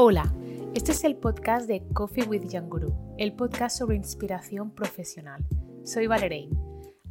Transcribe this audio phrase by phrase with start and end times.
[0.00, 0.32] Hola,
[0.76, 5.44] este es el podcast de Coffee with Guru, el podcast sobre inspiración profesional.
[5.82, 6.50] Soy Valerie.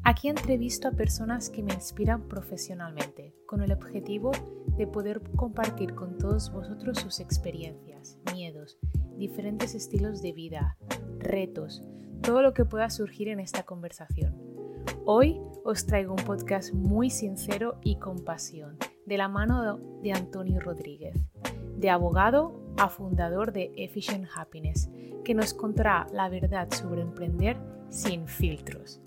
[0.04, 4.32] Aquí entrevisto a personas que me inspiran profesionalmente, con el objetivo
[4.78, 8.80] de poder compartir con todos vosotros sus experiencias, miedos,
[9.18, 10.78] diferentes estilos de vida,
[11.20, 11.84] retos,
[12.22, 14.34] todo lo que pueda surgir en esta conversación.
[15.04, 20.62] Hoy os traigo un podcast muy sincero y con pasión, de la mano de Antonio
[20.62, 21.18] Rodríguez,
[21.76, 24.90] de abogado a fundador de Efficient Happiness,
[25.26, 27.58] que nos contará la verdad sobre emprender
[27.90, 29.02] sin filtros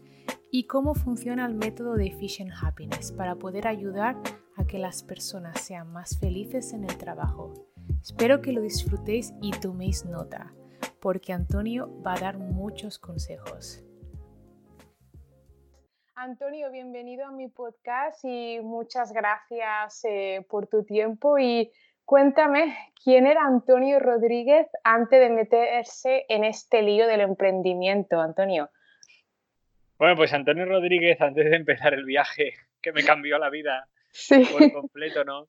[0.51, 4.17] y cómo funciona el método de Efficient Happiness para poder ayudar
[4.57, 7.55] a que las personas sean más felices en el trabajo.
[8.03, 10.53] Espero que lo disfrutéis y toméis nota,
[11.01, 13.85] porque Antonio va a dar muchos consejos.
[16.17, 21.71] Antonio, bienvenido a mi podcast y muchas gracias eh, por tu tiempo y
[22.11, 28.69] Cuéntame, ¿quién era Antonio Rodríguez antes de meterse en este lío del emprendimiento, Antonio?
[29.97, 33.87] Bueno, pues Antonio Rodríguez, antes de empezar el viaje que me cambió la vida
[34.51, 35.47] por completo, ¿no?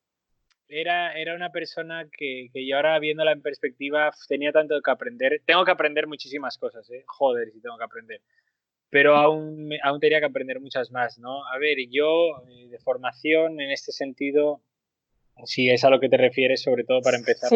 [0.67, 5.41] Era, era una persona que, que, yo ahora viéndola en perspectiva tenía tanto que aprender.
[5.43, 7.03] Tengo que aprender muchísimas cosas, ¿eh?
[7.07, 8.21] Joder, si tengo que aprender.
[8.91, 11.43] Pero aún, aún tenía que aprender muchas más, ¿no?
[11.47, 14.61] A ver, yo eh, de formación en este sentido
[15.45, 17.49] si es a lo que te refieres, sobre todo para empezar.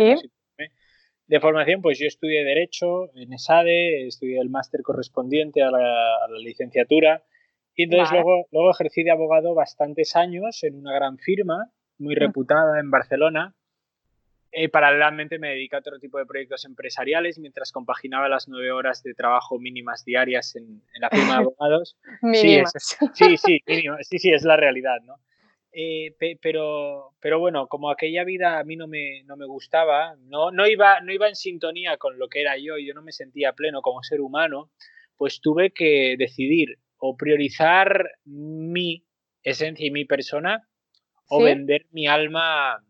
[1.27, 7.23] De formación, pues yo estudié Derecho en ESADE, estudié el máster correspondiente a la, licenciatura
[7.73, 12.19] y entonces luego, luego ejercí de abogado bastantes años en una gran firma muy mm.
[12.19, 13.55] reputada en Barcelona.
[14.57, 19.03] Y paralelamente me dediqué a otro tipo de proyectos empresariales mientras compaginaba las nueve horas
[19.03, 21.97] de trabajo mínimas diarias en, la firma de abogados.
[22.33, 22.63] sí,
[23.13, 23.61] sí, sí,
[24.01, 25.15] sí, sí, es la realidad, ¿no?
[25.77, 30.49] Eh, pero, pero bueno, como aquella vida a mí no me, no me gustaba, no,
[30.49, 33.11] no, iba, no iba en sintonía con lo que era yo y yo no me
[33.11, 34.71] sentía pleno como ser humano,
[35.17, 39.05] pues tuve que decidir o priorizar mi
[39.43, 40.65] esencia y mi persona
[41.27, 42.81] o vender mi alma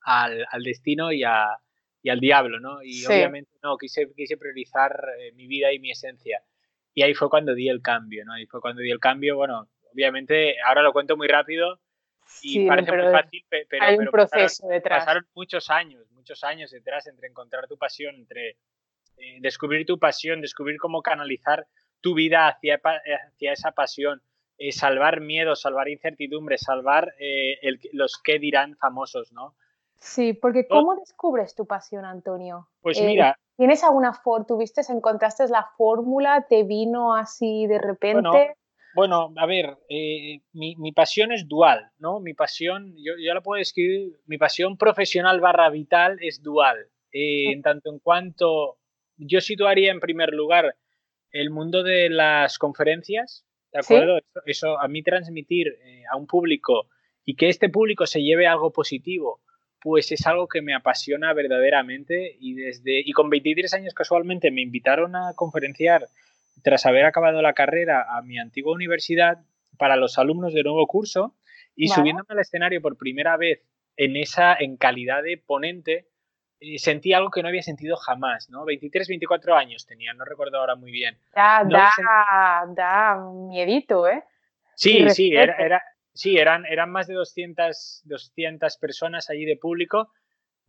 [0.00, 1.58] al, destino y, a,
[2.02, 2.82] y, al diablo, ¿no?
[2.82, 6.40] Y obviamente no, quise, quise priorizar eh, mi vida y mi esencia.
[6.94, 8.32] Y ahí fue cuando di el cambio, ¿no?
[8.32, 11.78] Ahí fue cuando di el cambio, bueno, obviamente ahora lo cuento muy rápido,
[12.42, 14.98] y parece muy fácil, pero, hay un proceso pasaron, detrás.
[15.00, 18.56] Pasaron muchos años, muchos años detrás entre encontrar tu pasión, entre
[19.16, 21.66] eh, descubrir tu pasión, descubrir cómo canalizar
[22.00, 24.22] tu vida hacia, hacia esa pasión,
[24.58, 27.58] eh, salvar miedo, salvar incertidumbre, salvar eh,
[27.92, 29.54] los que dirán famosos, ¿no?
[30.00, 32.68] Sí, porque ¿cómo descubres tu pasión, Antonio?
[32.80, 33.36] Pues mira.
[33.56, 34.46] ¿Tienes alguna fórmula?
[34.46, 36.46] ¿Tuviste, encontraste la fórmula?
[36.48, 38.20] ¿Te vino así de repente?
[38.22, 38.54] Bueno,
[39.36, 42.20] a ver, eh, mi, pasión es dual, ¿no?
[42.20, 46.88] Mi pasión, yo ya lo puedo describir, mi pasión profesional barra vital es dual.
[47.12, 48.76] Eh, en tanto en cuanto
[49.16, 50.76] yo situaría en primer lugar
[51.32, 54.18] el mundo de las conferencias, ¿de acuerdo?
[54.44, 56.88] Eso, a mí transmitir eh, a un público
[57.24, 59.40] y que este público se lleve algo positivo,
[59.80, 64.62] pues es algo que me apasiona verdaderamente y desde y con 23 años casualmente me
[64.62, 66.08] invitaron a conferenciar
[66.62, 69.38] tras haber acabado la carrera a mi antigua universidad
[69.76, 71.34] para los alumnos de nuevo curso
[71.74, 73.62] y subiéndome al escenario por primera vez
[73.96, 76.08] en esa en calidad de ponente
[76.60, 78.64] eh, sentí algo que no había sentido jamás, ¿no?
[78.64, 81.16] 23, 24 años tenía, no recuerdo ahora muy bien.
[81.34, 83.16] Da, da, da
[83.48, 84.24] miedito, ¿eh?
[84.74, 85.82] Sí, sí, era,
[86.12, 90.12] sí eran, eran más de 200, 200 personas allí de público.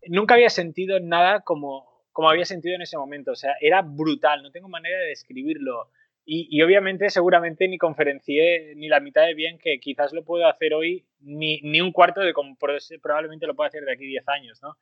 [0.08, 3.32] Nunca había sentido nada como, como había sentido en ese momento.
[3.32, 5.90] O sea, era brutal, no tengo manera de describirlo.
[6.26, 10.74] Y, obviamente, seguramente ni conferencié ni la mitad de bien que quizás lo puedo hacer
[10.74, 12.58] hoy, ni, ni un cuarto de como
[13.02, 14.76] probablemente lo puedo hacer de aquí 10 años, ¿no?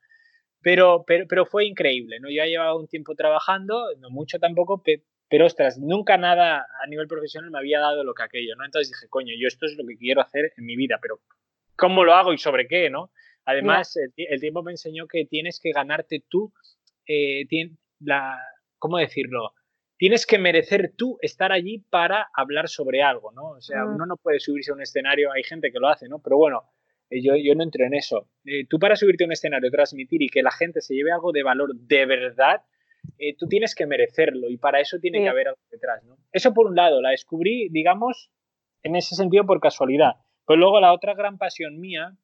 [0.64, 2.32] Pero, pero, pero fue increíble, ¿no?
[2.32, 4.82] Yo he llevado un tiempo trabajando, no mucho tampoco,
[5.30, 8.66] pero ostras, nunca nada a nivel profesional me había dado lo que aquello, ¿no?
[8.66, 11.22] Entonces dije, coño, yo esto es lo que quiero hacer en mi vida, pero
[11.76, 13.12] ¿cómo lo hago y sobre qué, no?
[13.46, 16.52] Además, el, tiempo me enseñó que tienes que ganarte tú
[17.08, 17.48] eh,
[18.00, 18.38] la,
[18.78, 19.54] ¿cómo decirlo?
[19.98, 23.50] Tienes que merecer tú estar allí para hablar sobre algo, ¿no?
[23.50, 23.96] O sea, mm.
[23.96, 26.20] uno no puede subirse a un escenario, hay gente que lo hace, ¿no?
[26.20, 26.64] Pero bueno,
[27.10, 28.30] eh, yo, yo no entro en eso.
[28.46, 31.32] Eh, tú para subirte a un escenario, transmitir y que la gente se lleve algo
[31.32, 32.62] de valor de verdad,
[33.40, 36.18] tú tienes que merecerlo y para eso tiene que haber algo detrás, ¿no?
[36.32, 38.30] Eso por un lado, la descubrí, digamos,
[38.84, 40.16] en ese sentido por casualidad.
[40.46, 42.18] Pero luego la otra gran pasión mía,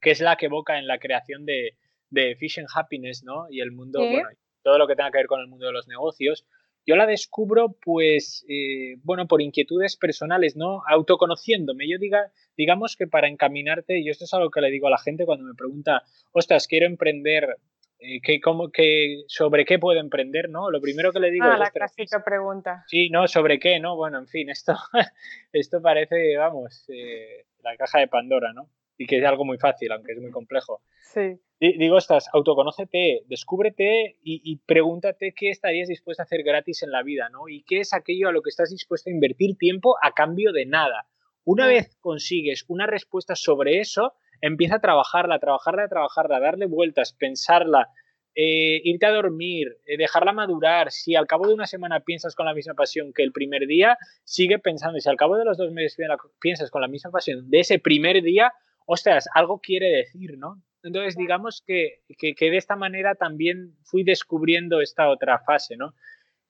[0.00, 1.76] que es la que evoca en la creación de,
[2.16, 3.46] de Efficient Happiness, ¿no?
[3.50, 4.28] Y el mundo, bueno,
[4.62, 6.44] todo lo que tenga que ver con el mundo de los negocios.
[6.84, 10.82] Yo la descubro, pues, eh, bueno, por inquietudes personales, ¿no?
[10.86, 11.88] Autoconociéndome.
[11.88, 14.98] Yo diga, digamos que para encaminarte, y esto es algo que le digo a la
[14.98, 16.02] gente cuando me pregunta,
[16.32, 17.56] ostras, quiero emprender
[17.98, 20.70] eh, que, como, que, sobre qué puedo emprender, ¿no?
[20.70, 21.58] Lo primero que le digo ah, es...
[21.58, 22.84] la clásica pregunta.
[22.86, 23.26] Sí, ¿no?
[23.26, 23.96] ¿Sobre qué, no?
[23.96, 24.74] Bueno, en fin, esto,
[25.52, 28.68] esto parece, vamos, eh, la caja de Pandora, ¿no?
[28.98, 30.80] Y que es algo muy fácil, aunque es muy complejo.
[31.02, 31.38] Sí.
[31.58, 37.02] Digo, estás, autoconócete, descúbrete y, y, pregúntate qué estarías dispuesto a hacer gratis en la
[37.02, 37.48] vida, ¿no?
[37.48, 40.66] Y qué es aquello a lo que estás dispuesto a invertir tiempo a cambio de
[40.66, 41.06] nada.
[41.44, 46.66] Una vez consigues una respuesta sobre eso, empieza a trabajarla, a trabajarla, a trabajarla, darle
[46.66, 47.88] vueltas, pensarla,
[48.34, 50.90] eh, irte a dormir, eh, dejarla madurar.
[50.90, 53.96] Si al cabo de una semana piensas con la misma pasión que el primer día,
[54.24, 54.98] sigue pensando.
[54.98, 55.96] Y si al cabo de los dos meses
[56.40, 58.52] piensas con la misma pasión de ese primer día,
[58.86, 60.62] ostras, algo quiere decir, ¿no?
[60.82, 65.94] Entonces, digamos que, que, que de esta manera también fui descubriendo esta otra fase, ¿no?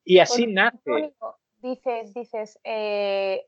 [0.05, 1.15] Y así nace.
[1.63, 3.47] Dices, dices, eh,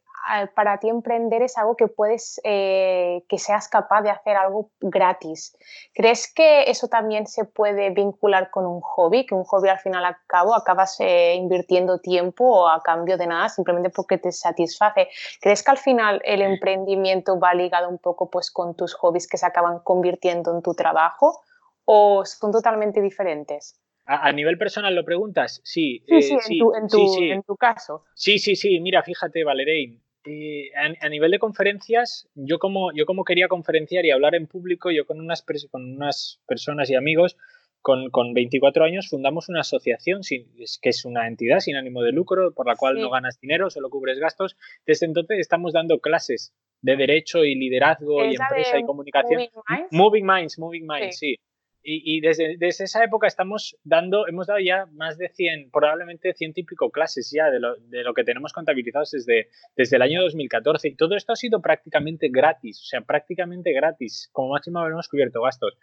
[0.55, 5.57] para ti emprender es algo que puedes, eh, que seas capaz de hacer algo gratis.
[5.95, 9.27] ¿Crees que eso también se puede vincular con un hobby?
[9.27, 10.17] Que un hobby al final al
[10.57, 15.09] acabas eh, invirtiendo tiempo a cambio de nada simplemente porque te satisface.
[15.41, 19.37] ¿Crees que al final el emprendimiento va ligado un poco pues con tus hobbies que
[19.37, 21.41] se acaban convirtiendo en tu trabajo
[21.85, 23.79] o son totalmente diferentes?
[24.11, 26.03] A, nivel personal lo preguntas, sí.
[26.09, 28.05] Sí, sí, en, tu, en, tu, en, tu, caso.
[28.15, 28.81] Sí, sí, sí.
[28.81, 34.11] Mira, fíjate, Valerein, eh, a, nivel de conferencias, yo como, yo como quería conferenciar y
[34.11, 37.37] hablar en público, yo con unas, con unas personas y amigos
[37.81, 42.53] con, con 24 años fundamos una asociación que es una entidad sin ánimo de lucro
[42.53, 44.57] por la cual no ganas dinero, solo cubres gastos.
[44.87, 46.53] Desde entonces estamos dando clases
[46.83, 49.43] de derecho y liderazgo y empresa y comunicación.
[49.91, 51.39] Moving Minds, Moving Minds, sí.
[51.83, 56.53] Y, desde, desde, esa época estamos dando, hemos dado ya más de 100, probablemente 100
[56.57, 60.21] y pico clases ya de lo, de lo que tenemos contabilizados desde, desde el año
[60.23, 60.89] 2014.
[60.89, 64.29] Y todo esto ha sido prácticamente gratis, o sea, prácticamente gratis.
[64.33, 65.79] Como máximo habremos cubierto gastos.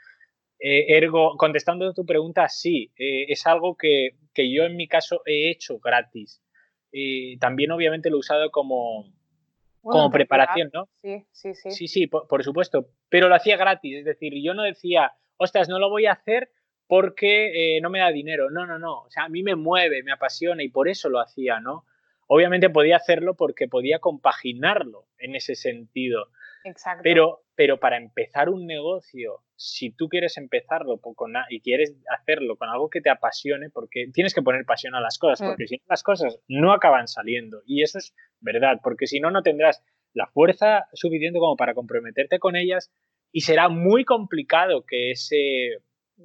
[0.60, 4.88] Eh, ergo, contestando a tu pregunta, sí, eh, es algo que, que, yo en mi
[4.88, 6.42] caso he hecho gratis.
[6.92, 9.12] y también obviamente lo he usado como,
[9.82, 10.88] como preparación, ¿no?
[11.02, 11.72] Sí, sí, sí.
[11.72, 12.90] Sí, sí, por, por, supuesto.
[13.10, 16.50] Pero lo hacía gratis, es decir, yo no decía, ostras, no lo voy a hacer
[16.88, 18.50] porque eh, no me da dinero.
[18.50, 19.02] No, no, no.
[19.02, 21.86] O sea, a mí me mueve, me apasiona y por eso lo hacía, ¿no?
[22.28, 26.28] Obviamente podía hacerlo porque podía compaginarlo en ese sentido.
[26.64, 27.02] Exacto.
[27.04, 32.70] Pero, pero para empezar un negocio, si tú quieres empezarlo con, y quieres hacerlo con
[32.70, 35.46] algo que te apasione, porque tienes que poner pasión a las cosas, mm.
[35.50, 37.62] porque si no las cosas no acaban saliendo.
[37.66, 39.84] Y eso es verdad, porque si no, no tendrás
[40.14, 42.92] la fuerza suficiente como para comprometerte con ellas
[43.32, 45.82] y será muy complicado que ese,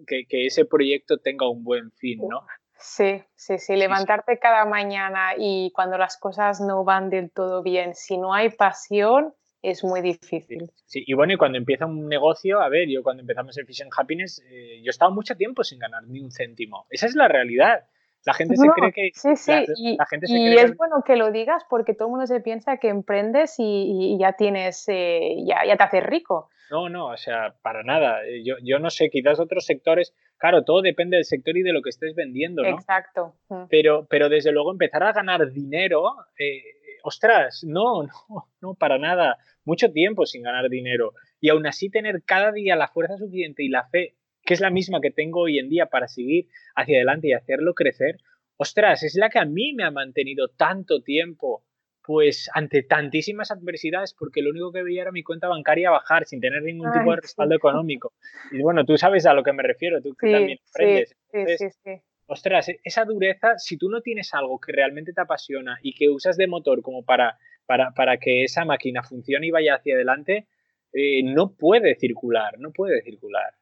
[0.07, 2.47] que, ese proyecto tenga un buen fin, ¿no?
[2.79, 7.95] Sí, sí, sí, levantarte cada mañana y cuando las cosas no van del todo bien,
[7.95, 10.71] si no hay pasión, es muy difícil.
[10.87, 13.83] Sí, y bueno, y cuando empieza un negocio, a ver, yo cuando empezamos el Fish
[13.97, 16.87] Happiness, eh, yo he estado mucho tiempo sin ganar ni un céntimo.
[16.89, 17.85] Esa es la realidad.
[18.25, 19.11] La gente se cree que...
[19.15, 22.89] Sí, sí, y, es bueno que lo digas porque todo el mundo se piensa que
[22.89, 26.51] emprendes y, ya tienes, eh, ya, ya te haces rico.
[26.71, 28.25] No, no, o sea, para nada.
[28.25, 31.73] Eh, yo, yo no sé, quizás otros sectores, claro, todo depende del sector y de
[31.73, 32.69] lo que estés vendiendo, ¿no?
[32.69, 33.35] Exacto.
[33.69, 36.63] Pero, pero desde luego empezar a ganar dinero, eh,
[37.03, 39.39] ostras, no, no, no, para nada.
[39.65, 41.13] Mucho tiempo sin ganar dinero.
[41.41, 44.71] Y aún así tener cada día la fuerza suficiente y la fe, que es la
[44.71, 46.47] misma que tengo hoy en día para seguir
[46.77, 48.19] hacia adelante y hacerlo crecer,
[48.57, 51.65] ostras, es la que a mí me ha mantenido tanto tiempo
[52.11, 56.41] pues ante tantísimas adversidades, porque lo único que veía era mi cuenta bancaria bajar sin
[56.41, 58.15] tener ningún tipo de respaldo económico.
[58.51, 61.17] Y bueno, tú sabes a lo que me refiero, tú que también aprendes.
[61.31, 65.95] Sí, ostras, e-, esa dureza, si tú no tienes algo que realmente te apasiona y
[65.95, 69.95] que usas de motor como para, para, para que esa máquina funcione y vaya hacia
[69.95, 70.49] adelante,
[70.93, 73.55] eh, no puede circular, no puede circular.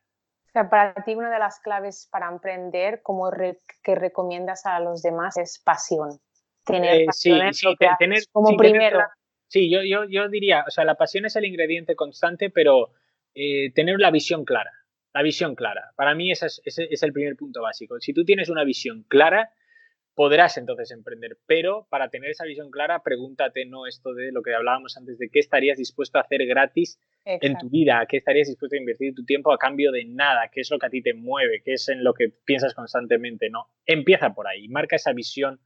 [0.46, 3.30] O sea, para ti una de las claves para emprender, como
[3.82, 6.18] que recomiendas a los demás, es pasión
[6.68, 7.66] tener eh, sí, sí,
[7.98, 9.00] tener, como primero.
[9.48, 12.92] sí, yo, yo, yo diría, o sea, la pasión es el ingrediente constante, pero
[13.34, 14.72] eh, tener la visión clara.
[15.14, 15.92] La visión clara.
[15.96, 17.98] Para mí ese es, ese es el primer punto básico.
[17.98, 19.50] Si tú tienes una visión clara,
[20.18, 21.38] podrás entonces emprender.
[21.46, 25.28] Pero para tener esa visión clara, pregúntate no esto de lo que hablábamos antes, de
[25.30, 29.24] qué estarías dispuesto a hacer gratis en tu vida, qué estarías dispuesto a invertir tu
[29.24, 31.88] tiempo a cambio de nada, qué es lo que a ti te mueve, qué es
[31.88, 33.48] en lo que piensas constantemente.
[33.48, 35.60] No, empieza por ahí, marca esa visión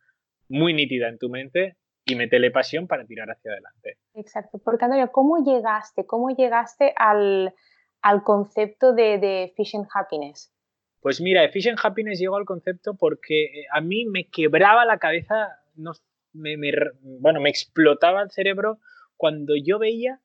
[0.52, 3.96] muy nítida en tu mente y métele pasión para tirar hacia adelante.
[4.14, 4.60] Exacto.
[4.62, 6.04] Porque Antonio, ¿cómo llegaste?
[6.04, 7.54] ¿Cómo llegaste al,
[8.02, 10.52] al concepto de, de Fishing Happiness?
[11.00, 15.58] Pues mira, Fishing Happiness llegó al concepto porque eh, a mí me quebraba la cabeza,
[15.74, 15.92] no,
[16.32, 16.56] me,
[17.00, 18.78] bueno, me explotaba el cerebro
[19.16, 20.20] cuando yo veía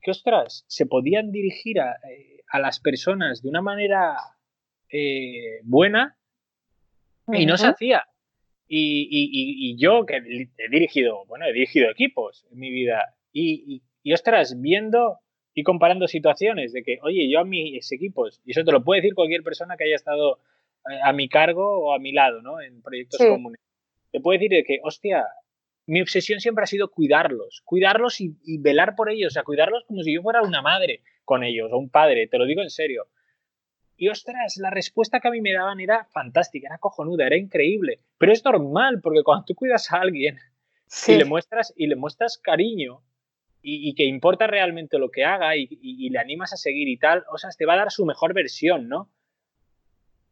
[0.00, 4.16] que, ostras, se podían dirigir a, eh, a las personas de una manera
[4.90, 6.16] eh, buena
[7.28, 8.04] y no se hacía.
[8.68, 14.60] Y, yo, que he dirigido, bueno, he dirigido equipos en mi vida, y, y, ostras,
[14.60, 15.18] viendo
[15.54, 19.02] y comparando situaciones de que, oye, yo a mis equipos, y eso te lo puede
[19.02, 20.40] decir cualquier persona que haya estado
[20.90, 22.60] eh, a mi cargo o a mi lado, ¿no?
[22.60, 23.60] En proyectos comunes.
[24.10, 25.24] Te puede decir de que, hostia,
[25.86, 29.84] mi obsesión siempre ha sido cuidarlos, cuidarlos y, y, velar por ellos, o sea, cuidarlos
[29.84, 32.70] como si yo fuera una madre con ellos o un padre, te lo digo en
[32.70, 33.06] serio.
[33.96, 38.00] Y ostras, la respuesta que a mí me daban era fantástica, era cojonuda, era increíble.
[38.18, 40.38] Pero es normal, porque cuando tú cuidas a alguien
[41.08, 43.02] y, le muestras, y le muestras cariño
[43.62, 47.38] y, que importa realmente lo que haga y, le animas a seguir y tal, o
[47.38, 49.10] sea, te va a dar su mejor versión, ¿no?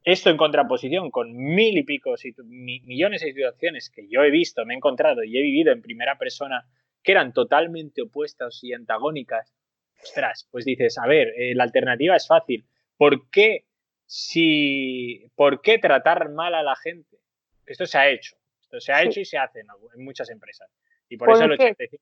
[0.04, 4.74] Esto en contraposición con mil y pico millones de situaciones que yo he visto, me
[4.74, 6.68] he encontrado y he vivido en primera persona
[7.02, 9.54] que eran totalmente opuestas y antagónicas.
[10.02, 13.66] Ostras, pues dices, a ver, eh, la alternativa es fácil ¿Por qué,
[14.06, 17.18] si, ¿Por qué tratar mal a la gente?
[17.66, 18.36] Esto se ha hecho.
[18.60, 20.70] Esto se ha hecho y se hace en, muchas empresas.
[21.08, 21.96] Y por, eso lo he hecho.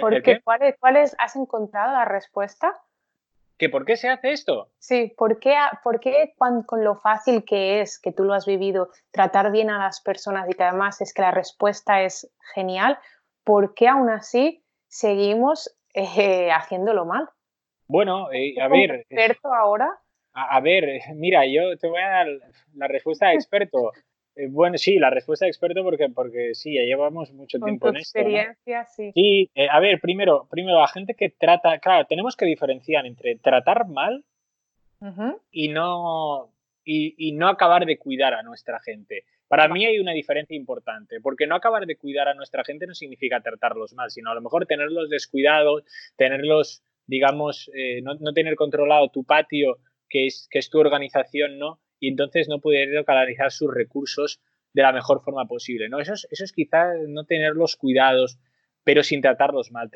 [0.00, 0.40] ¿Por qué?
[0.78, 2.78] ¿Cuáles has encontrado la respuesta?
[3.58, 4.70] ¿Que por qué se hace esto?
[4.78, 8.90] Sí, ¿por qué, por qué con, lo fácil que es, que tú lo has vivido,
[9.10, 13.00] tratar bien a las personas y que además es que la respuesta es genial,
[13.42, 17.28] ¿por qué aún así seguimos eh, haciéndolo mal?
[17.88, 19.06] Bueno, eh, a ver.
[19.08, 19.98] experto ahora?
[20.32, 22.26] A, ver, mira, yo te voy a dar
[22.74, 23.92] la respuesta de experto.
[24.36, 27.96] Eh, bueno, sí, la respuesta de experto porque, porque sí, ya llevamos mucho tiempo en
[27.96, 28.18] esto.
[28.18, 29.10] experiencia, sí.
[29.12, 33.36] Sí, eh, a ver, primero, primero, la gente que trata, claro, tenemos que diferenciar entre
[33.36, 34.24] tratar mal
[35.50, 36.52] y, no,
[36.84, 39.24] y, no acabar de cuidar a nuestra gente.
[39.48, 42.94] Para mí hay una diferencia importante, porque no acabar de cuidar a nuestra gente no
[42.94, 45.84] significa tratarlos mal, sino a lo mejor tenerlos descuidados,
[46.16, 51.58] tenerlos, digamos, eh, no, no, tener controlado tu patio que es, que es tu organización,
[51.58, 51.80] ¿no?
[52.00, 54.40] Y entonces no poder canalizar sus recursos
[54.72, 56.00] de la mejor forma posible, ¿no?
[56.00, 58.38] Eso es, eso es quizá no tener los cuidados,
[58.84, 59.90] pero sin tratarlos mal.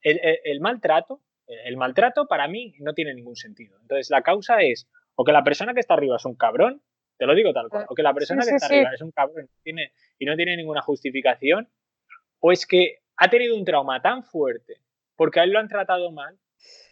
[0.00, 3.76] El, el, maltrato, el maltrato para mí no tiene ningún sentido.
[3.80, 6.82] Entonces la causa es o que la persona que está arriba es un cabrón,
[7.16, 9.48] te lo digo tal cual, o que la persona que está arriba es un cabrón
[9.62, 11.68] tiene, y no tiene ninguna justificación,
[12.40, 14.80] o es que ha tenido un trauma tan fuerte
[15.16, 16.36] porque a él lo han tratado mal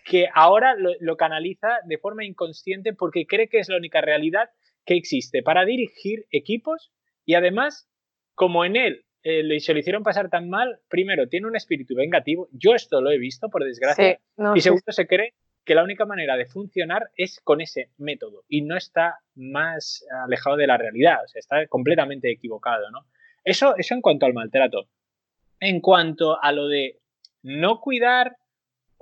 [0.04, 4.50] que ahora lo, canaliza de forma inconsciente porque cree que es la única realidad
[4.84, 6.92] que existe para dirigir equipos
[7.24, 7.88] y además,
[8.34, 12.48] como en él eh, se lo hicieron pasar tan mal, primero, tiene un espíritu vengativo,
[12.52, 14.18] yo esto lo he visto, por desgracia,
[14.54, 18.62] y segundo, se cree que la única manera de funcionar es con ese método y
[18.62, 23.06] no está más alejado de la realidad, o sea, está completamente equivocado, ¿no?
[23.44, 24.88] Eso, eso en cuanto al maltrato.
[25.60, 26.98] En cuanto a lo de
[27.42, 28.36] no cuidar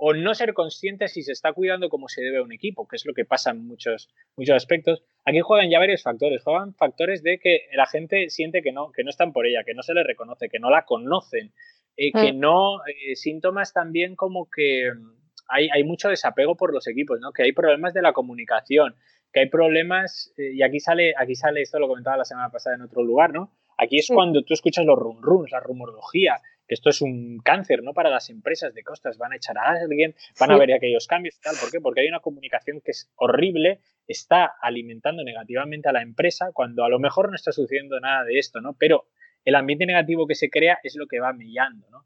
[0.03, 2.95] o no ser consciente si se está cuidando como se debe a un equipo, que
[2.95, 5.03] es lo que pasa en muchos, muchos aspectos.
[5.25, 6.41] Aquí juegan ya varios factores.
[6.41, 9.75] Juegan factores de que la gente siente que no, que no están por ella, que
[9.75, 11.53] no se le reconoce, que no la conocen,
[11.97, 12.39] eh, que mm.
[12.39, 12.79] no.
[12.87, 15.11] Eh, síntomas también como que mm,
[15.49, 17.31] hay, hay, mucho desapego por los equipos, ¿no?
[17.31, 18.95] Que hay problemas de la comunicación,
[19.31, 22.75] que hay problemas, eh, y aquí sale, aquí sale esto lo comentaba la semana pasada
[22.75, 23.51] en otro lugar, ¿no?
[23.77, 26.41] Aquí es cuando tú escuchas los rum rums, la rumorología,
[26.73, 27.93] esto es un cáncer, ¿no?
[27.93, 31.35] Para las empresas de costas, van a echar a alguien, van a ver aquellos cambios
[31.37, 31.55] y tal.
[31.59, 31.81] ¿Por qué?
[31.81, 36.89] Porque hay una comunicación que es horrible, está alimentando negativamente a la empresa cuando a
[36.89, 38.73] lo mejor no está sucediendo nada de esto, ¿no?
[38.79, 39.07] Pero
[39.43, 42.05] el ambiente negativo que se crea es lo que va mellando, ¿no?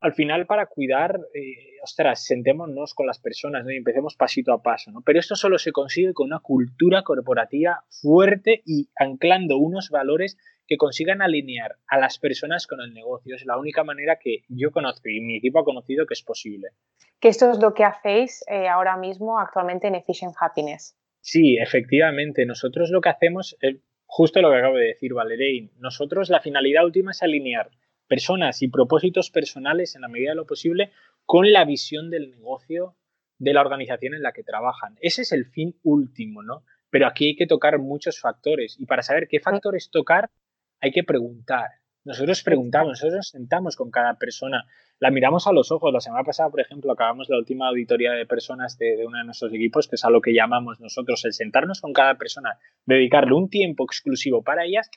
[0.00, 3.70] Al final, para cuidar, eh, ostras, sentémonos con las personas ¿no?
[3.70, 5.00] y empecemos pasito a paso, ¿no?
[5.00, 10.36] Pero esto solo se consigue con una cultura corporativa fuerte y anclando unos valores
[10.66, 13.36] que consigan alinear a las personas con el negocio.
[13.36, 16.68] Es la única manera que yo conozco y mi equipo ha conocido que es posible.
[17.20, 20.96] Que esto es lo que hacéis eh, ahora mismo actualmente en Efficient Happiness.
[21.20, 22.44] Sí, efectivamente.
[22.46, 26.84] Nosotros lo que hacemos, es justo lo que acabo de decir, Valerie, nosotros la finalidad
[26.84, 27.70] última es alinear
[28.06, 30.92] personas y propósitos personales en la medida de lo posible
[31.24, 32.96] con la visión del negocio
[33.38, 34.96] de la organización en la que trabajan.
[35.00, 36.64] Ese es el fin último, ¿no?
[36.90, 40.30] Pero aquí hay que tocar muchos factores y para saber qué factores tocar
[40.80, 41.70] hay que preguntar.
[42.04, 44.66] Nosotros preguntamos, nosotros nos sentamos con cada persona,
[45.00, 45.92] la miramos a los ojos.
[45.92, 49.52] La semana pasada, por ejemplo, acabamos la última auditoría de personas de, uno de nuestros
[49.52, 53.48] equipos, que es a lo que llamamos nosotros el sentarnos con cada persona, dedicarle un
[53.48, 54.90] tiempo exclusivo para ellas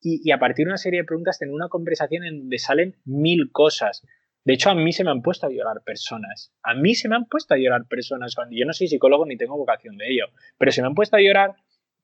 [0.00, 3.50] y, a partir de una serie de preguntas tener una conversación en donde salen mil
[3.52, 4.06] cosas.
[4.44, 6.52] De hecho, a mí se me han puesto a llorar personas.
[6.62, 9.36] A mí se me han puesto a llorar personas cuando yo no soy psicólogo ni
[9.36, 11.56] tengo vocación de ello, pero se me han puesto a llorar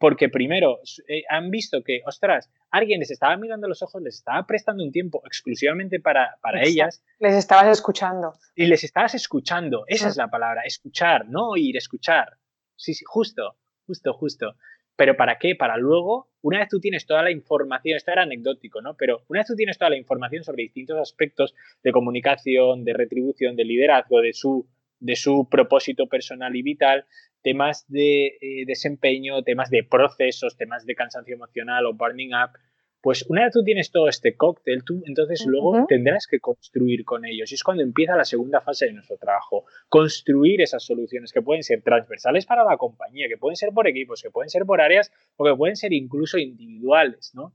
[0.02, 4.44] porque primero eh, han visto que, ostras, alguien les estaba mirando los ojos, les estaba
[4.48, 7.04] prestando un tiempo exclusivamente para, para ellas.
[7.20, 8.32] Les estabas escuchando.
[8.56, 12.36] Y les estabas escuchando, esa es la palabra, escuchar, no oír, escuchar.
[12.74, 13.54] Sí, sí, justo,
[13.86, 14.56] justo, justo.
[14.96, 15.54] pero ¿para qué?
[15.54, 18.96] Para luego, una vez tú tienes toda la información, esto era anecdótico, ¿no?
[18.96, 21.54] Pero una vez tú tienes toda la información sobre distintos aspectos
[21.84, 24.66] de comunicación, de retribución, de liderazgo, de su,
[25.02, 27.06] de su propósito personal y vital,
[27.42, 32.58] temas de eh, desempeño, temas de procesos, temas de cansancio emocional o burning up,
[33.02, 37.24] pues una vez tú tienes todo este cóctel, tú entonces luego tendrás que construir con
[37.24, 37.50] ellos.
[37.50, 39.64] Y es cuando empieza la segunda fase de nuestro trabajo.
[39.88, 44.22] Construir esas soluciones que pueden ser transversales para la compañía, que pueden ser por equipos,
[44.22, 47.52] que pueden ser por áreas o que pueden ser incluso individuales, ¿no?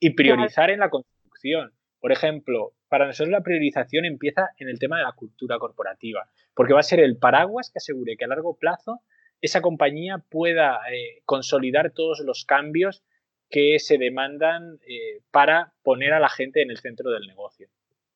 [0.00, 1.72] Y priorizar en la construcción.
[2.00, 6.74] Por ejemplo, para nosotros la priorización empieza en el tema de la cultura corporativa, porque
[6.74, 9.00] va a ser el paraguas que asegure que a largo plazo
[9.40, 13.02] esa compañía pueda eh, consolidar todos los cambios
[13.48, 17.68] que se demandan eh, para poner a la gente en el centro del negocio.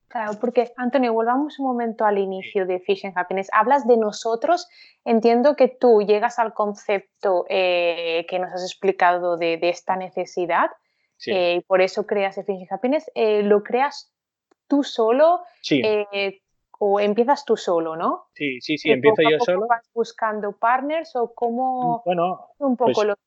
[0.08, 3.48] Claro, porque Antonio, volvamos un momento al inicio de Fish and Happiness.
[3.52, 4.68] Hablas de nosotros.
[5.04, 10.70] Entiendo que tú llegas al concepto eh, que nos has explicado de, esta necesidad
[11.26, 13.10] eh, y por eso creas Fish and Happiness.
[13.14, 14.13] ¿Lo creas
[14.74, 15.42] tú solo?
[15.62, 15.82] Sí
[16.78, 18.26] o empiezas tú solo, ¿no?
[18.34, 19.66] Sí, sí, sí, empiezo yo solo.
[19.68, 23.18] ¿Vas buscando partners o cómo bueno, un poco pues los,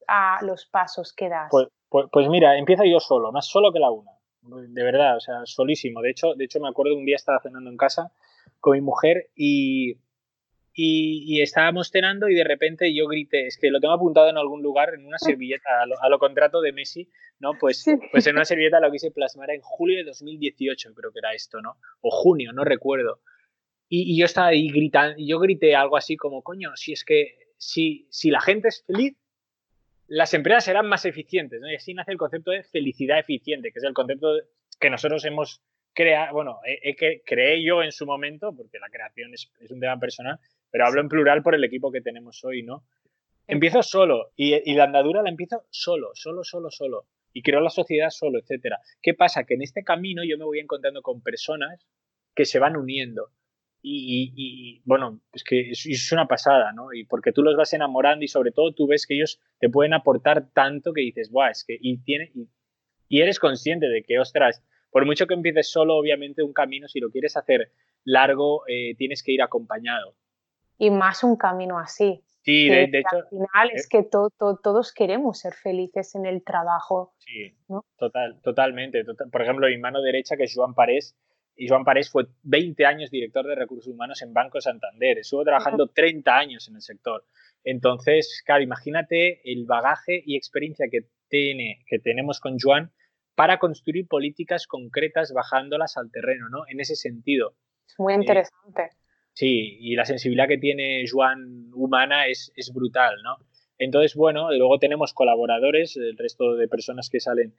[0.41, 1.47] los, pasos que das?
[1.49, 4.11] Pues, pues, pues, mira, empiezo yo solo, más solo que la una.
[4.41, 6.01] De verdad, o sea, solísimo.
[6.01, 8.11] De hecho, de hecho me acuerdo un día estaba cenando en casa
[8.59, 9.97] con mi mujer y,
[10.79, 14.61] y, estábamos cenando y de repente yo grité, es que lo tengo apuntado en algún
[14.61, 17.53] lugar, en una servilleta, a lo, contrato de Messi, ¿no?
[17.59, 21.33] Pues, pues en una servilleta lo quise plasmar en julio de 2018, creo que era
[21.33, 21.77] esto, ¿no?
[22.01, 23.21] O junio, no recuerdo.
[23.89, 27.39] Y, yo estaba ahí gritando, y yo grité algo así como, coño, si es que
[27.57, 29.17] si, si la gente es feliz,
[30.05, 31.71] las empresas serán más eficientes, ¿no?
[31.71, 34.27] Y así nace el concepto de felicidad eficiente, que es el concepto
[34.79, 35.63] que nosotros hemos
[35.95, 36.59] creado, bueno,
[36.99, 40.39] que creé yo en su momento, porque la creación es, es, un tema personal,
[40.71, 42.83] pero hablo en plural por el equipo que tenemos hoy, ¿no?
[43.47, 47.07] Empiezo solo y, y la andadura la empiezo solo, solo, solo, solo.
[47.33, 48.79] Y creo la sociedad solo, etcétera.
[49.01, 49.43] ¿Qué pasa?
[49.45, 51.87] Que en este camino yo me voy encontrando con personas
[52.35, 53.31] que se van uniendo
[53.89, 56.93] y, bueno, es que es, una pasada, ¿no?
[56.93, 59.93] Y porque tú los vas enamorando y sobre todo tú ves que ellos te pueden
[59.93, 62.31] aportar tanto que dices, guau, es que y, tiene,
[63.07, 66.99] y, eres consciente de que, ostras, por mucho que empieces solo, obviamente un camino, si
[66.99, 67.71] lo quieres hacer
[68.03, 70.15] largo, eh, tienes que ir acompañado.
[70.77, 72.23] Y más un camino así.
[72.43, 73.17] Sí, de, hecho.
[73.17, 77.13] Al final es eh que todos queremos ser felices en el trabajo.
[77.17, 77.53] Sí,
[77.97, 79.03] total, totalmente.
[79.03, 81.17] Por ejemplo, mi mano derecha, que es Joan Parés,
[81.57, 85.17] y Joan Parés fue 20 años director de recursos humanos en Banco Santander.
[85.17, 87.25] Estuvo trabajando 30 años en el sector.
[87.63, 92.93] Entonces, claro, imagínate el bagaje y experiencia que, tiene, que tenemos con Joan
[93.35, 96.63] para construir políticas concretas bajándolas al terreno, ¿no?
[96.69, 97.55] En ese sentido.
[97.97, 98.91] Muy eh, interesante.
[99.37, 103.37] Sí, y la sensibilidad que tiene Joan humana es, es brutal, ¿no?
[103.77, 107.53] Entonces, bueno, luego tenemos colaboradores, el resto de personas que salen,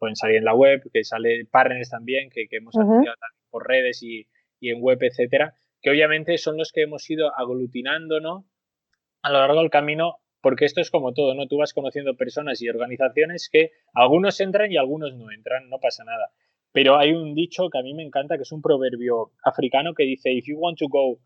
[0.00, 4.02] pueden salir en la web, que salen partners también, que, hemos anunciado también por redes
[4.02, 4.26] y,
[4.60, 8.44] en web, etcétera, que obviamente son los que hemos ido aglutinando, ¿no?
[9.22, 11.46] A lo largo del camino, porque esto es como todo, ¿no?
[11.46, 16.02] Tú vas conociendo personas y organizaciones que algunos entran y algunos no entran, no pasa
[16.02, 16.32] nada.
[16.72, 20.04] Pero hay un dicho que a mí me encanta, que es un proverbio africano que
[20.04, 21.18] dice, if you want to go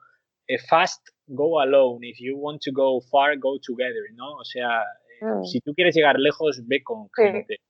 [0.48, 2.06] eh, fast, go alone.
[2.06, 4.34] If you want to go far, go together, ¿no?
[4.36, 4.82] O sea,
[5.20, 5.44] eh, mm.
[5.44, 7.60] si tú quieres llegar lejos, ve con gente.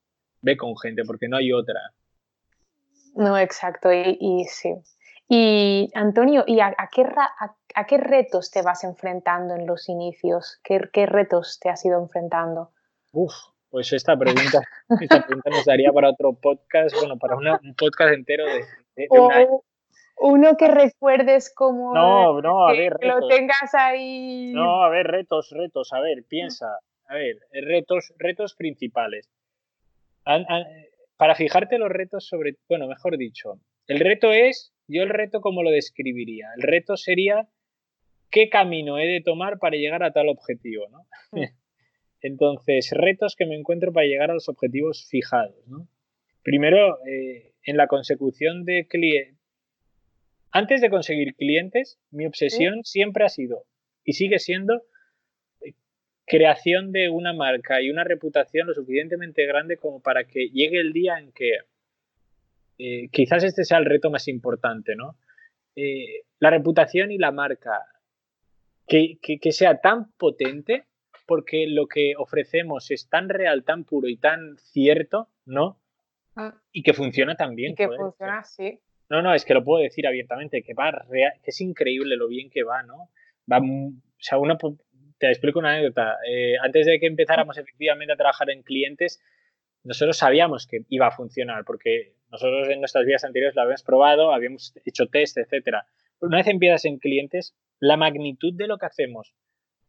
[0.42, 1.80] Ve con gente, porque no hay otra.
[3.14, 4.74] No, exacto, y, sí.
[5.28, 10.60] Y Antonio, ¿y a, qué a, qué retos te vas enfrentando en los inicios?
[10.62, 12.72] ¿Qué, qué retos te has ido enfrentando?
[13.12, 13.32] Uf,
[13.76, 14.62] pues esta pregunta,
[15.02, 18.64] esta pregunta nos daría para otro podcast, bueno, para un podcast entero de,
[18.96, 19.06] de,
[20.18, 24.50] uno que recuerdes como no, no, a ver, lo tengas ahí.
[24.54, 29.28] No, a ver, retos, retos, a ver, piensa, a ver, retos, retos principales.
[31.18, 35.62] para fijarte los retos sobre, bueno, mejor dicho, el reto es, yo el reto cómo
[35.62, 36.46] lo describiría.
[36.56, 37.46] El reto sería
[38.30, 41.06] qué camino he de tomar para llegar a tal objetivo, ¿no?
[42.20, 45.88] Entonces, retos que me encuentro para llegar a los objetivos fijados, ¿no?
[46.42, 48.86] Primero, eh, en la consecución de,
[50.50, 53.64] antes de conseguir clientes, mi obsesión siempre ha sido
[54.04, 54.82] y sigue siendo
[55.60, 55.74] eh,
[56.24, 60.92] creación de una marca y una reputación lo suficientemente grande como para que llegue el
[60.92, 61.58] día en que
[62.78, 65.16] eh, quizás este sea el reto más importante, ¿no?
[65.74, 67.82] Eh, la reputación y la marca,
[68.86, 69.18] que,
[69.50, 70.84] sea tan potente
[71.26, 75.80] porque lo que ofrecemos es tan real, tan puro y tan cierto, ¿no?
[76.36, 76.54] Ah.
[76.72, 77.72] Y que funciona tan bien.
[77.72, 78.78] Y que funciona, sí.
[79.08, 82.50] No, no, es que lo puedo decir abiertamente, que va que es increíble lo bien
[82.50, 83.10] que va, ¿no?
[83.50, 84.58] Va, o sea, uno
[85.18, 86.16] te explico una anécdota.
[86.28, 89.22] Eh, antes de que empezáramos efectivamente a trabajar en clientes,
[89.84, 94.32] nosotros sabíamos que iba a funcionar porque nosotros en nuestras vidas anteriores lo habíamos probado,
[94.32, 95.86] habíamos hecho test, etcétera.
[96.20, 99.34] Una vez empiezas en clientes, la magnitud de lo que hacemos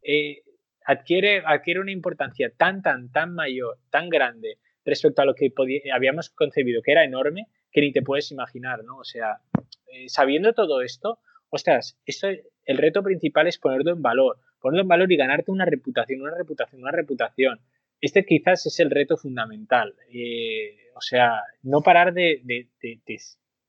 [0.02, 0.42] eh,
[0.88, 5.52] adquiere, adquiere una importancia tan, tan, tan mayor, tan grande respecto a lo que
[5.92, 8.96] habíamos concebido, que era enorme, que ni te puedes imaginar, ¿no?
[8.96, 9.42] O sea,
[9.92, 11.18] eh, sabiendo todo esto,
[11.50, 12.28] ostras, esto,
[12.64, 16.34] el reto principal es ponerlo en valor, ponerlo en valor y ganarte una reputación, una
[16.34, 17.60] reputación, una reputación.
[18.00, 19.94] Este quizás es el reto fundamental.
[20.10, 22.66] Eh, o sea, no parar de, de,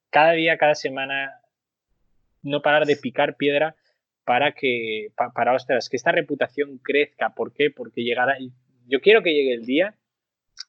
[0.09, 1.41] cada día, cada semana,
[2.43, 3.75] no parar de picar piedra
[4.29, 7.33] para que, para, ostras, que esta reputación crezca.
[7.33, 7.71] ¿Por qué?
[7.71, 8.37] Porque llegará,
[8.85, 9.95] yo quiero que llegue el día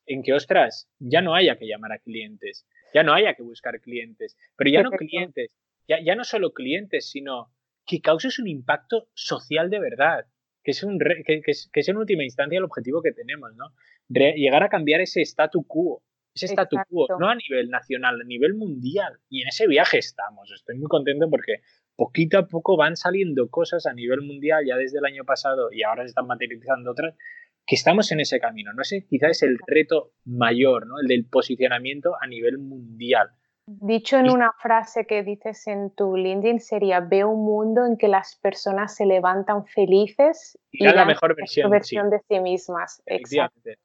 [0.07, 3.79] en que, ostras, ya no haya que llamar a clientes, ya no haya que buscar
[3.83, 5.51] clientes, pero ya no clientes,
[5.87, 7.53] ya, ya no solo clientes, sino
[7.85, 10.25] que causes un impacto social de verdad,
[10.65, 13.75] que es, un que, que, es, en última instancia el objetivo que tenemos, ¿no?
[14.09, 16.03] llegar a cambiar ese statu quo,
[16.35, 19.19] ese statu quo, no a nivel nacional, a nivel mundial.
[19.29, 20.51] Y en ese viaje estamos.
[20.51, 21.61] Estoy muy contento porque
[22.01, 25.83] poquito a poco van saliendo cosas a nivel mundial ya desde el año pasado y
[25.83, 27.15] ahora se están materializando otras
[27.67, 28.73] que estamos en ese camino.
[28.73, 30.99] No sé, quizás es el reto mayor, ¿no?
[30.99, 33.29] El del posicionamiento a nivel mundial.
[33.67, 38.09] Dicho en una frase que dices en tu LinkedIn sería, veo un mundo en que
[38.09, 43.03] las personas se levantan felices y, dan la mejor versión, versión de sí mismas.
[43.05, 43.79] Efectivamente,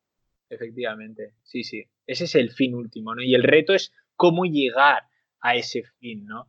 [0.49, 1.83] efectivamente, sí, sí.
[2.07, 3.21] Ese es el fin último, ¿no?
[3.21, 5.03] Y el reto es cómo llegar
[5.41, 6.47] a ese fin, ¿no?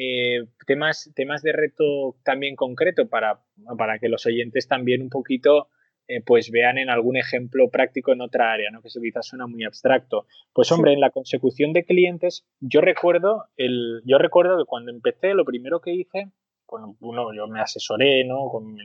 [0.00, 3.40] Eh, temas, temas de reto también concreto para,
[3.76, 5.70] para que los oyentes también un poquito
[6.06, 8.80] eh, pues vean en algún ejemplo práctico en otra área, ¿no?
[8.80, 10.26] que eso quizás suena muy abstracto.
[10.52, 15.34] Pues hombre, en la consecución de clientes, yo recuerdo, el, yo recuerdo que cuando empecé,
[15.34, 16.30] lo primero que hice,
[16.68, 18.50] bueno, uno, yo me asesoré ¿no?
[18.52, 18.76] con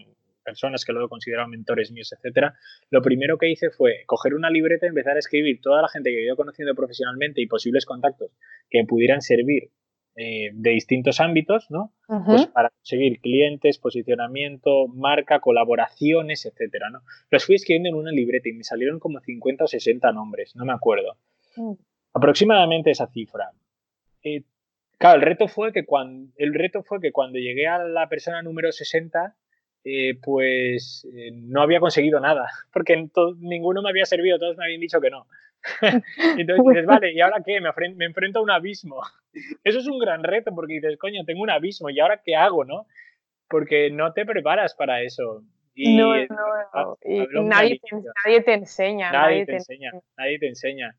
[0.44, 2.56] personas que luego consideraban mentores míos, etcétera,
[2.90, 6.10] lo primero que hice fue coger una libreta y empezar a escribir toda la gente
[6.10, 8.32] que he ido conociendo profesionalmente y posibles contactos
[8.68, 9.70] que pudieran servir
[10.16, 11.92] eh, de distintos ámbitos, ¿no?
[12.26, 17.02] Pues para conseguir clientes, posicionamiento, marca, colaboraciones, etcétera, ¿no?
[17.32, 20.66] Los fui escribiendo en una libreta y me salieron como 50 o 60 nombres, no
[20.66, 21.18] me acuerdo.
[21.56, 21.74] Mm.
[22.14, 23.54] Aproximadamente esa cifra.
[24.24, 24.44] Eh,
[25.00, 28.44] claro, el reto fue que cuando el reto fue que cuando llegué a la persona
[28.44, 29.36] número 60
[29.84, 35.02] eh, pues no había conseguido nada, porque ninguno me había servido, todos me habían dicho
[35.02, 35.26] que no.
[36.38, 37.60] Entonces dices, vale, ¿y ahora qué?
[37.62, 39.02] Me, me, enfrento a un abismo.
[39.64, 42.66] Eso es un gran reto porque dices, coño, tengo un abismo, ¿y ahora qué hago,
[42.66, 42.88] no?
[43.48, 45.44] Porque no te preparas para eso.
[45.76, 46.98] Y, no, no,
[47.44, 47.96] nadie, te,
[48.26, 49.12] nadie, te, enseña.
[49.12, 50.96] Nadie, te, enseña, nadie te enseña.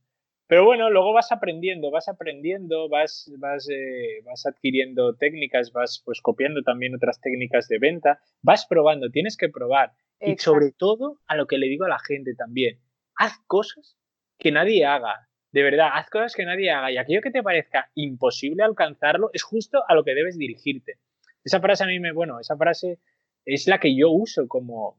[0.46, 6.20] Pero bueno, luego vas aprendiendo, vas aprendiendo, vas, vas, eh, vas adquiriendo técnicas, vas pues
[6.20, 9.92] copiando también otras técnicas de venta, vas probando, tienes que probar.
[10.20, 12.79] Y sobre todo, a lo que le digo a la gente también,
[13.16, 13.96] haz cosas
[14.38, 15.29] que nadie haga.
[15.53, 19.42] De verdad, haz cosas que nadie haga y aquello que te parezca imposible alcanzarlo es
[19.42, 20.99] justo a lo que debes dirigirte.
[21.44, 22.99] Esa frase a mí me, bueno, esa frase
[23.44, 24.99] es la que yo uso como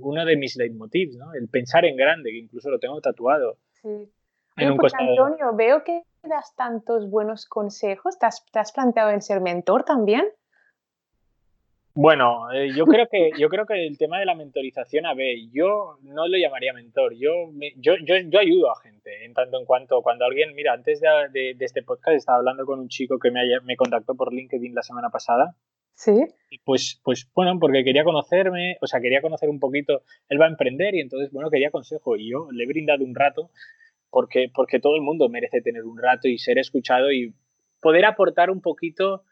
[0.00, 1.32] uno de mis leitmotivs, ¿no?
[1.34, 3.58] El pensar en grande, que incluso lo tengo tatuado.
[3.72, 4.10] Sí.
[4.56, 8.18] Pues, Antonio, veo que das tantos buenos consejos.
[8.18, 10.26] ¿Te has, planteado en ser mentor también?
[11.96, 15.36] Bueno, eh, yo creo que yo creo que el tema de la mentorización, a ver,
[15.52, 20.02] yo no lo llamaría mentor, yo, yo, yo, ayudo a gente, en tanto en cuanto
[20.02, 23.76] cuando alguien, mira, antes de, este podcast estaba hablando con un chico que me, me
[23.76, 25.54] contactó por LinkedIn la semana pasada.
[25.94, 26.24] Sí.
[26.50, 30.46] Y pues, pues bueno, porque quería conocerme, o sea, quería conocer un poquito, él va
[30.46, 33.50] a emprender y entonces, bueno, quería consejo y yo le he brindado un rato
[34.10, 37.34] porque, porque todo el mundo merece tener un rato y ser escuchado y
[37.80, 39.22] poder aportar un poquito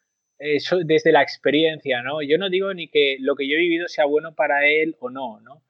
[0.42, 2.22] eso desde la experiencia, ¿no?
[2.22, 5.10] Yo no digo ni que lo que yo he vivido sea bueno para él o
[5.10, 5.62] no, ¿no?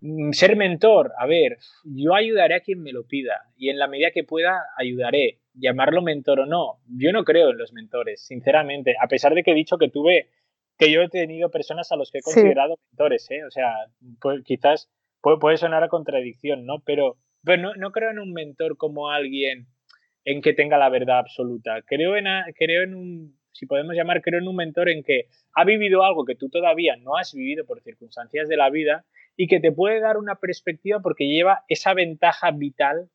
[0.00, 3.88] Mm, ser mentor, a ver, yo ayudaré a quien me lo pida y en la
[3.88, 5.38] medida que pueda ayudaré.
[5.54, 9.52] Llamarlo mentor o no, yo no creo en los mentores, sinceramente, a pesar de que
[9.52, 10.28] he dicho que tuve,
[10.78, 13.42] que yo he tenido personas a los que he considerado mentores, ¿eh?
[13.44, 13.72] O sea,
[14.20, 14.90] pues, quizás
[15.22, 16.82] puede, puede sonar a contradicción, ¿no?
[16.84, 19.68] Pero pero no, creo en un mentor como alguien
[20.24, 21.80] en que tenga la verdad absoluta.
[21.82, 22.24] Creo en,
[22.56, 26.24] creo en un, si podemos llamar, creo en un mentor en que ha vivido algo
[26.24, 29.04] que tú todavía no has vivido por circunstancias de la vida
[29.36, 33.08] y que te puede dar una perspectiva porque lleva esa ventaja vital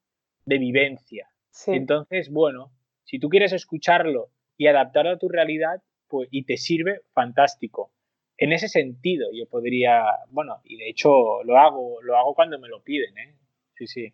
[0.46, 1.30] de vivencia.
[1.68, 2.72] Entonces, bueno,
[3.04, 7.92] si tú quieres escucharlo y adaptarlo a tu realidad, pues, y te sirve, fantástico.
[8.38, 12.68] En ese sentido, yo podría, bueno, y de hecho lo hago, lo hago cuando me
[12.68, 13.36] lo piden, ¿eh?
[13.76, 14.14] sí, sí.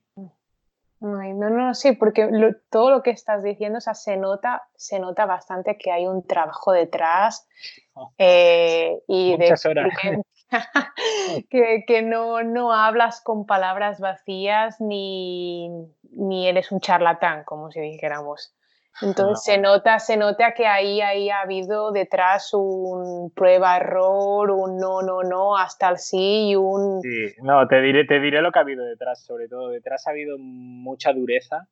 [0.99, 2.29] No, no, sí, porque
[2.69, 6.25] todo lo que estás diciendo, o sea, se nota, se nota bastante que hay un
[6.25, 7.47] trabajo detrás.
[7.93, 8.11] Oh.
[8.17, 9.89] Eh, y Muchas horas.
[11.49, 15.69] que, no, no, hablas con palabras vacías ni,
[16.11, 18.53] ni, eres un charlatán, como si dijéramos.
[19.01, 25.01] Entonces se nota, se nota que ahí, ahí ha habido detrás un prueba-error, un no,
[25.03, 27.01] no, no, hasta el sí y un...
[27.01, 29.69] Sí, no, te diré, te diré lo que ha habido detrás, sobre todo.
[29.69, 31.67] Detrás ha habido mucha dureza,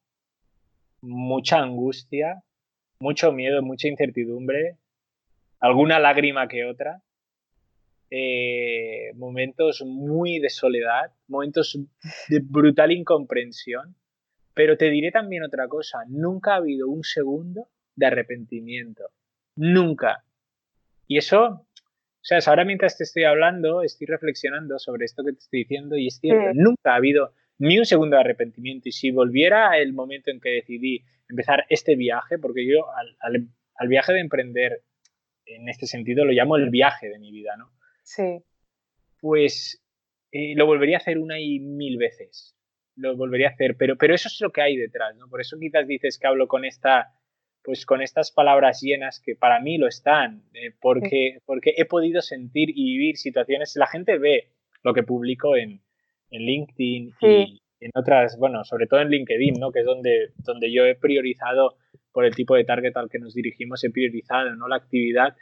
[1.02, 2.44] mucha angustia,
[3.00, 4.78] mucho miedo, mucha incertidumbre,
[5.60, 7.02] alguna lágrima que otra,
[8.12, 11.78] eh, momentos muy de soledad, momentos
[12.30, 13.96] de brutal incomprensión,
[14.56, 19.12] pero te diré también otra cosa, nunca ha habido un segundo de arrepentimiento,
[19.56, 20.24] nunca.
[21.08, 21.68] Y eso, o
[22.22, 26.08] sea, ahora mientras te estoy hablando, estoy reflexionando sobre esto que te estoy diciendo y
[26.08, 28.90] es cierto, nunca ha habido ni un segundo de arrepentimiento.
[28.90, 33.50] Y si volviera el momento en que decidí empezar este viaje, porque yo al,
[33.90, 34.84] viaje de emprender,
[35.46, 37.72] en este sentido, lo llamo el viaje de mi vida, ¿no?
[38.04, 38.42] Sí.
[39.20, 39.84] Pues
[40.32, 42.56] eh, lo volvería a hacer una y mil veces.
[42.96, 45.28] Lo volvería a hacer, pero, pero eso es lo que hay detrás, ¿no?
[45.28, 47.14] Por eso quizás dices que hablo con esta
[47.66, 52.22] pues con estas palabras llenas que para mí lo están, eh, porque, porque he podido
[52.22, 54.52] sentir y vivir situaciones, la gente ve
[54.84, 55.82] lo que publico en,
[56.30, 59.72] en LinkedIn y en otras, bueno, sobre todo en LinkedIn, ¿no?
[59.72, 61.76] Que es donde, donde yo he priorizado
[62.12, 64.68] por el tipo de target al que nos dirigimos, he priorizado, ¿no?
[64.68, 65.36] La actividad.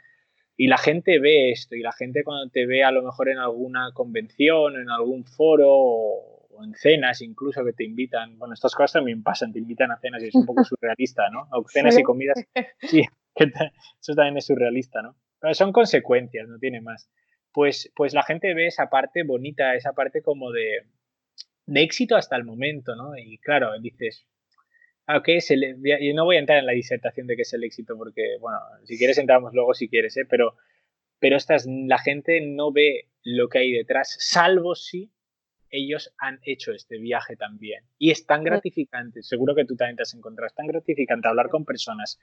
[0.56, 3.38] Y la gente ve esto, y la gente cuando te ve a lo mejor en
[3.38, 8.92] alguna convención, en algún foro o, en cenas incluso que te invitan, bueno, estas cosas
[8.92, 11.48] también pasan, te invitan a cenas y es un poco surrealista, ¿no?
[11.52, 12.38] O cenas y comidas,
[12.80, 13.02] sí,
[13.34, 15.16] eso también es surrealista, ¿no?
[15.40, 17.10] Pero son consecuencias, no tiene más
[17.54, 20.86] pues, pues la gente ve esa parte bonita, esa parte como de,
[21.66, 23.16] de éxito hasta el momento, ¿no?
[23.16, 24.26] Y claro, dices,
[25.06, 27.62] ah, ok, se yo no voy a entrar en la disertación de qué es el
[27.62, 30.26] éxito porque, bueno, si quieres entramos luego si quieres, ¿eh?
[30.28, 30.56] Pero,
[31.20, 35.12] pero estas, la gente no ve lo que hay detrás, salvo si
[35.76, 37.84] ellos han hecho este viaje también.
[37.98, 41.48] Y es tan gratificante, seguro que tú también te has encontrado, es tan gratificante hablar
[41.48, 42.18] con personas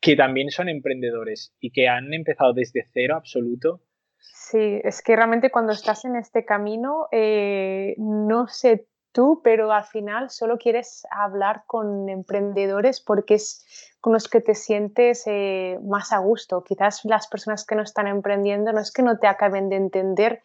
[0.00, 3.82] que también son emprendedores y que han empezado desde cero absoluto
[4.20, 9.84] Sí, es que realmente cuando estás en este camino, eh, no sé tú, pero al
[9.84, 13.64] final solo quieres hablar con emprendedores porque es
[14.00, 16.62] con los que te sientes eh, más a gusto.
[16.64, 20.42] Quizás las personas que no están emprendiendo no es que no te acaben de entender,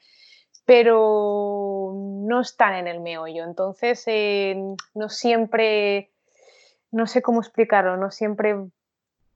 [0.66, 3.44] pero no están en el meollo.
[3.44, 4.56] Entonces, eh,
[4.94, 6.12] no siempre,
[6.92, 8.56] no sé cómo explicarlo, no siempre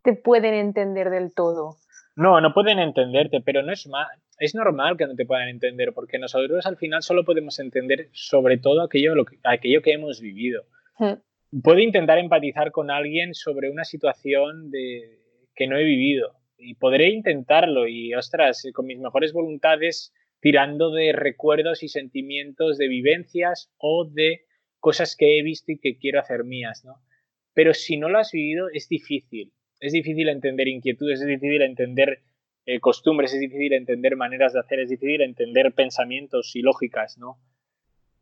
[0.01, 1.77] te pueden entender del todo.
[2.15, 4.07] No, no pueden entenderte, pero no es mal
[4.39, 8.57] es normal que no te puedan entender, porque nosotros al final solo podemos entender sobre
[8.57, 10.63] todo aquello, lo que, aquello que hemos vivido.
[10.97, 11.15] Hmm.
[11.61, 15.19] Puedo intentar empatizar con alguien sobre una situación de,
[15.55, 21.11] que no he vivido y podré intentarlo y, ostras, con mis mejores voluntades, tirando de
[21.11, 24.45] recuerdos y sentimientos de vivencias o de
[24.79, 26.95] cosas que he visto y que quiero hacer mías, ¿no?
[27.53, 29.51] Pero si no lo has vivido, es difícil.
[29.79, 32.23] Es difícil entender inquietudes, es difícil entender
[32.65, 37.39] eh, costumbres, es difícil entender maneras de hacer, es difícil entender pensamientos y lógicas, ¿no?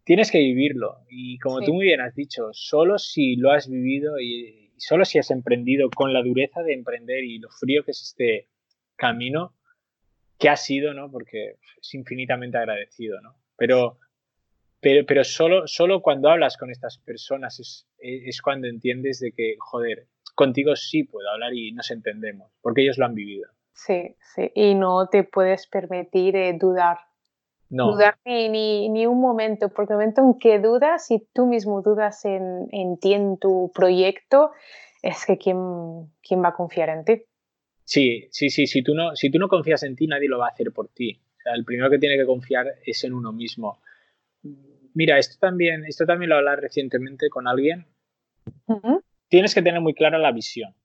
[0.05, 4.21] Tienes que vivirlo y como tú muy bien has dicho, solo si lo has vivido
[4.21, 8.01] y, solo si has emprendido con la dureza de emprender y lo frío que es
[8.01, 8.47] este
[8.95, 9.53] camino,
[10.37, 11.09] que ha sido, ¿no?
[11.09, 13.35] Porque es infinitamente agradecido, ¿no?
[13.57, 13.97] Pero,
[14.79, 19.55] pero, pero solo, solo cuando hablas con estas personas es, es, cuando entiendes de que,
[19.59, 23.49] joder, contigo sí puedo hablar y nos entendemos, porque ellos lo han vivido.
[23.73, 26.97] Sí, sí, y no te puedes permitir eh, dudar.
[27.69, 27.91] No.
[27.91, 32.23] Dudar ni, ni, un momento, porque el momento en que dudas y tú mismo dudas
[32.23, 34.51] en, en ti, en tu proyecto,
[35.01, 37.23] es que ¿quién, quién va a confiar en ti?
[37.87, 40.47] Sí, sí, sí, si tú, no, si tú no confías en ti, nadie lo va
[40.47, 41.21] a hacer por ti.
[41.37, 43.79] O sea, el primero que tiene que confiar es en uno mismo.
[44.93, 47.85] Mira, esto también, esto también lo hablé recientemente con alguien.
[49.29, 50.75] Tienes que tener muy clara la visión.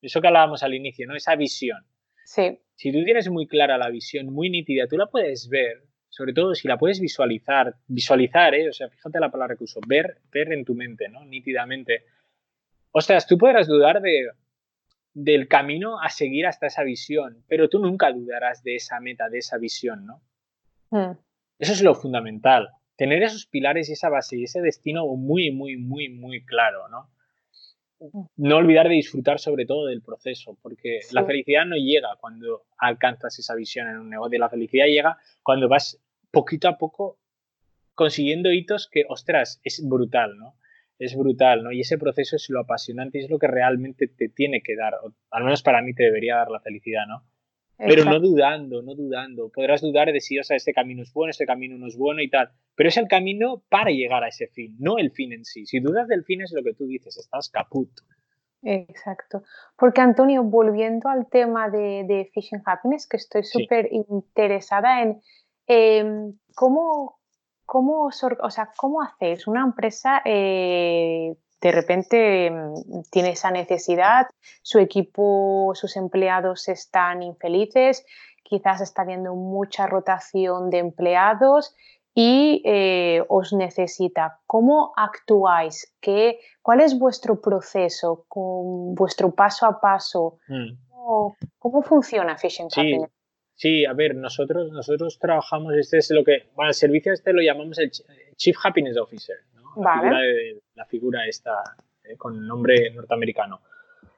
[0.00, 1.16] Eso que hablábamos al inicio, ¿no?
[1.16, 1.84] Esa visión.
[2.76, 6.54] Si tú tienes muy clara la visión, muy nítida, tú la puedes ver, sobre todo
[6.54, 8.68] si la puedes visualizar, visualizar, ¿eh?
[8.68, 11.24] o sea, fíjate la palabra que uso, ver, ver en tu mente, ¿no?
[11.24, 12.04] Nítidamente.
[12.92, 14.28] Ostras, tú podrás dudar de,
[15.14, 19.38] del camino a seguir hasta esa visión, pero tú nunca dudarás de esa meta, de
[19.38, 20.22] esa visión, ¿no?
[20.90, 21.18] Hmm.
[21.58, 25.76] Eso es lo fundamental, tener esos pilares y esa base y ese destino muy, muy,
[25.76, 27.08] muy, muy claro, ¿no?
[28.36, 33.38] no olvidar de disfrutar sobre todo del proceso, porque la felicidad no llega cuando alcanzas
[33.38, 37.18] esa visión en un negocio, la felicidad llega cuando vas poquito a poco
[37.94, 40.56] consiguiendo hitos que, ostras, es brutal, ¿no?
[40.98, 41.72] Es brutal, ¿no?
[41.72, 44.94] Y ese proceso es lo apasionante y es lo que realmente te tiene que dar,
[45.30, 47.24] al menos para mí te debería dar la felicidad, ¿no?
[47.78, 49.50] pero no dudando, no dudando.
[49.50, 52.22] Podrás dudar de si, o sea, este camino es bueno, este camino no es bueno
[52.22, 55.44] y tal, pero es el camino para llegar a ese fin, no el fin en
[55.44, 55.66] sí.
[55.66, 57.90] Si dudas del fin es lo que tú dices, estás caput.
[58.62, 59.42] Exacto.
[59.76, 65.20] Porque Antonio, volviendo al tema de, de Fishing Happiness, que estoy súper interesada en
[65.66, 67.18] em, cómo,
[67.72, 74.26] cómo, o sea, cómo hacéis una empresa eh, de repente mm, tiene esa necesidad,
[74.60, 78.04] su equipo, sus empleados están infelices,
[78.42, 81.74] quizás está habiendo mucha rotación de empleados
[82.14, 84.40] y eh, os necesita.
[84.46, 85.94] ¿Cómo actuáis?
[85.98, 90.36] ¿Qué, ¿Cuál es vuestro proceso, con vuestro paso a paso?
[90.46, 90.74] Mm.
[91.58, 92.98] ¿Cómo, funciona Fishing sí,
[93.62, 97.40] Sí, a ver, nosotros, nosotros trabajamos, este es lo que, bueno, el servicio este lo
[97.40, 97.92] llamamos el
[98.34, 99.80] Chief Happiness Officer, ¿no?
[99.80, 100.20] La, figura,
[100.74, 101.62] la figura esta
[102.02, 103.60] eh, con nombre norteamericano.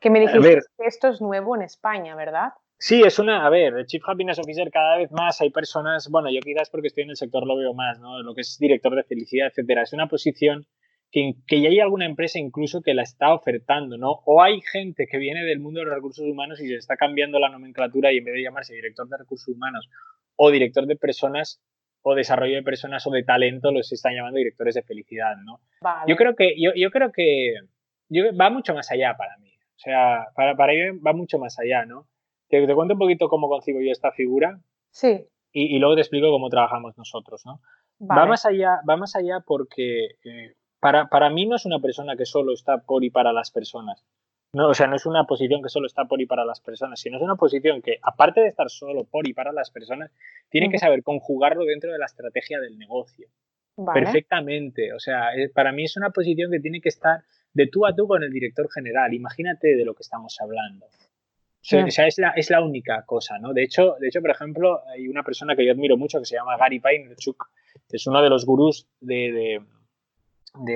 [0.01, 2.55] Que me dijiste que esto es nuevo en España, ¿verdad?
[2.79, 6.31] Sí, es una, a ver, el Chief Happiness Officer cada vez más hay personas, bueno,
[6.31, 8.23] yo quizás porque estoy en el sector lo veo más, ¿no?
[8.23, 9.83] Lo que es director de felicidad, etcétera.
[9.83, 10.65] Es una posición
[11.15, 14.23] que, que, ya hay alguna empresa incluso que la está ofertando, ¿no?
[14.25, 17.39] O hay gente que viene del mundo de los recursos humanos y se está cambiando
[17.39, 19.89] la nomenclatura y en vez de llamarse director de recursos humanos
[20.35, 21.63] o director de personas
[22.03, 25.61] o desarrollo de personas o de talento, los están llamando directores de felicidad, ¿no?
[26.09, 27.55] Yo creo que, yo, yo creo que
[28.33, 29.53] va mucho más allá para mí.
[29.55, 32.09] O sea, para, para mí va mucho más allá, ¿no?
[32.49, 34.59] Te, te, cuento un poquito cómo concibo yo esta figura.
[34.91, 35.29] Sí.
[35.53, 37.61] Y, luego te explico cómo trabajamos nosotros, ¿no?
[38.01, 42.15] Va más allá, va más allá porque eh, para, para mí no es una persona
[42.15, 44.05] que solo está por y para las personas.
[44.53, 47.01] No, o sea, no es una posición que solo está por y para las personas,
[47.01, 50.11] sino es una posición que, aparte de estar solo por y para las personas,
[50.51, 53.29] tiene que saber conjugarlo dentro de la estrategia del negocio.
[53.95, 54.93] Perfectamente.
[54.93, 57.23] O sea, para mí es una posición que tiene que estar
[57.55, 59.15] de tú a tú con el director general.
[59.15, 60.85] Imagínate de lo que estamos hablando.
[60.85, 63.55] O sea, es la, es la única cosa, ¿no?
[63.55, 66.37] De hecho, de hecho, por ejemplo, hay una persona que yo admiro mucho que se
[66.37, 67.43] llama Gary Vaynerchuk,
[67.89, 69.63] que es uno de los gurús de, de,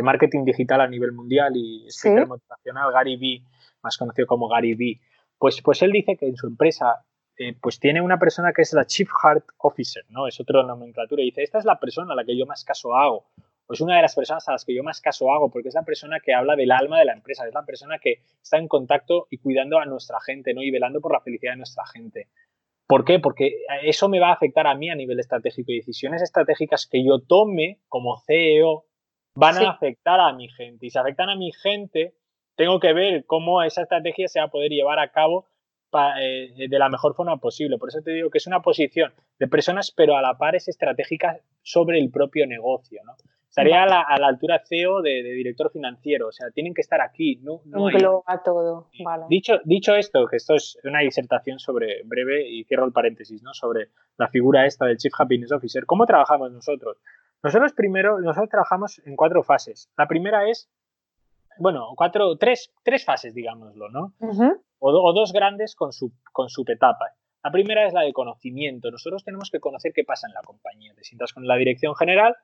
[0.03, 3.43] marketing digital a nivel mundial y speaker motivacional, Gary Vee,
[3.83, 5.01] más conocido como Gary Vee.
[5.39, 7.05] Pues, pues él dice que en su empresa
[7.37, 10.27] eh, pues tiene una persona que es la Chief Heart Officer, ¿no?
[10.27, 11.23] Es otra nomenclatura.
[11.23, 13.27] Y dice, esta es la persona a la que yo más caso hago
[13.69, 15.83] pues una de las personas a las que yo más caso hago, porque es la
[15.83, 19.27] persona que habla del alma de la empresa, es la persona que está en contacto
[19.31, 20.63] y cuidando a nuestra gente, ¿no?
[20.63, 22.29] Y velando por la felicidad de nuestra gente.
[22.87, 23.19] ¿Por qué?
[23.19, 27.05] Porque eso me va a afectar a mí a nivel estratégico y decisiones estratégicas que
[27.05, 28.87] yo tome como CEO
[29.39, 30.87] van a afectar a mi gente.
[30.87, 32.15] Y si afectan a mi gente,
[32.57, 35.47] tengo que ver cómo esa estrategia se va a poder llevar a cabo
[36.21, 37.79] eh, de la mejor forma posible.
[37.79, 40.69] Por eso te digo que es una posición de personas, pero a la par es
[40.69, 43.01] estratégica sobre el propio negocio.
[43.05, 43.15] ¿no?
[43.49, 47.01] Estaría a la, a la altura CEO de, director financiero, o sea, tienen que estar
[47.01, 47.37] aquí.
[47.43, 48.89] No, no Engloba todo,
[49.29, 53.55] Dicho, dicho esto, que esto es una disertación sobre, breve, y cierro el paréntesis, ¿no?
[53.55, 55.87] Sobre la figura esta del Chief Happiness Officer.
[55.87, 56.99] ¿Cómo trabajamos nosotros?
[57.43, 59.91] Nosotros primero, nosotros trabajamos en cuatro fases.
[59.97, 60.69] La primera es,
[61.59, 64.15] bueno, cuatro, tres, tres fases, digámoslo, ¿no?
[64.79, 67.13] o, o, dos grandes con su, con su etapa.
[67.45, 68.91] La primera es la de conocimiento.
[68.91, 70.93] Nosotros tenemos que conocer qué pasa en la compañía.
[70.95, 72.37] Te sientas con la dirección general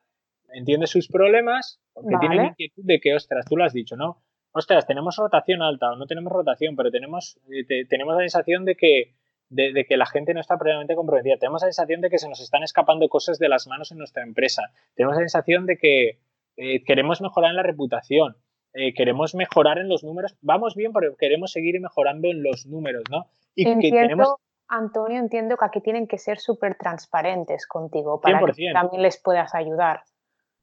[0.53, 4.21] entiende sus problemas, porque tiene tienen inquietud de que, ostras, tú lo has dicho, ¿no?
[4.51, 8.75] Ostras, tenemos rotación alta o no tenemos rotación, pero tenemos, eh, tenemos la sensación de
[8.75, 9.13] que,
[9.55, 11.37] de, que la gente no está plenamente comprometida.
[11.37, 14.23] Tenemos la sensación de que se nos están escapando cosas de las manos en nuestra
[14.23, 14.71] empresa.
[14.95, 16.19] Tenemos la sensación de que
[16.57, 18.35] eh, queremos mejorar en la reputación.
[18.73, 20.35] Eh, queremos mejorar en los números.
[20.41, 23.27] Vamos bien, pero queremos seguir mejorando en los números, ¿no?
[23.55, 24.35] Y que tenemos...
[24.67, 29.53] Antonio, entiendo que aquí tienen que ser súper transparentes contigo para que también les puedas
[29.53, 30.01] ayudar.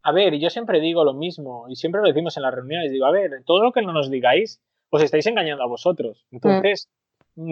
[0.03, 2.91] A ver, yo siempre digo lo mismo y siempre lo decimos en las reuniones.
[2.91, 6.27] Digo, a ver, todo lo que no nos digáis, os estáis engañando a vosotros.
[6.33, 7.02] Entonces, mm,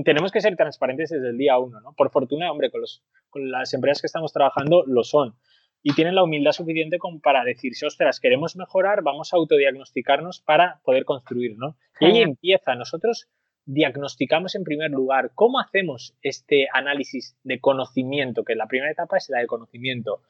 [0.04, 1.92] tenemos que ser transparentes desde el día uno, ¿no?
[1.92, 5.34] Por fortuna, hombre, con, los, con las empresas que estamos trabajando lo son.
[5.82, 10.80] Y tienen la humildad suficiente como para decirse, ostras, queremos mejorar, vamos a autodiagnosticarnos para
[10.84, 11.76] poder construir, ¿no?
[12.00, 12.74] Y ahí empieza.
[12.74, 13.28] Nosotros
[13.64, 19.30] diagnosticamos en primer lugar cómo hacemos este análisis de conocimiento, que la primera etapa es
[19.30, 20.20] la de conocimiento.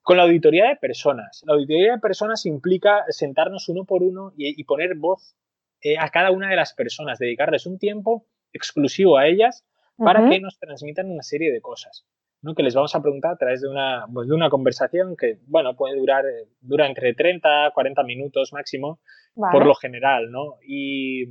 [0.00, 1.42] Con la auditoría de personas.
[1.46, 5.34] La auditoría de personas implica sentarnos uno por uno y, poner voz
[5.82, 8.24] eh, a cada una de las personas, dedicarles un tiempo
[8.56, 9.64] exclusivo a ellas
[9.96, 12.06] para que nos transmitan una serie de cosas.
[12.42, 12.54] ¿no?
[12.54, 15.74] que les vamos a preguntar a través de una, pues, de una conversación que, bueno,
[15.74, 16.24] puede durar
[16.60, 19.00] dura entre 30, 40 minutos máximo,
[19.34, 20.56] por lo general, ¿no?
[20.66, 21.24] Y,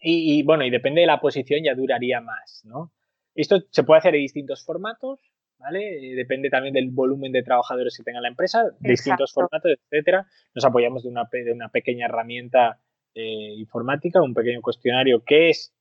[0.00, 2.92] y, y, bueno, y depende de la posición ya duraría más, ¿no?
[3.34, 5.20] Esto se puede hacer en distintos formatos,
[5.58, 6.12] ¿vale?
[6.12, 10.26] Eh, depende también del volumen de trabajadores que tenga la empresa, distintos formatos, etcétera.
[10.54, 12.80] Nos apoyamos de una, de una pequeña herramienta
[13.14, 15.74] eh, informática, un pequeño cuestionario que es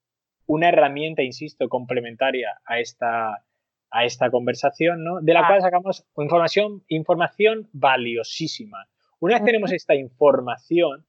[0.47, 3.43] una herramienta, insisto, complementaria a esta,
[3.91, 5.21] a esta conversación, ¿no?
[5.21, 5.47] De la ah.
[5.47, 8.87] cual sacamos información, información valiosísima.
[9.19, 11.05] Una vez tenemos esta información,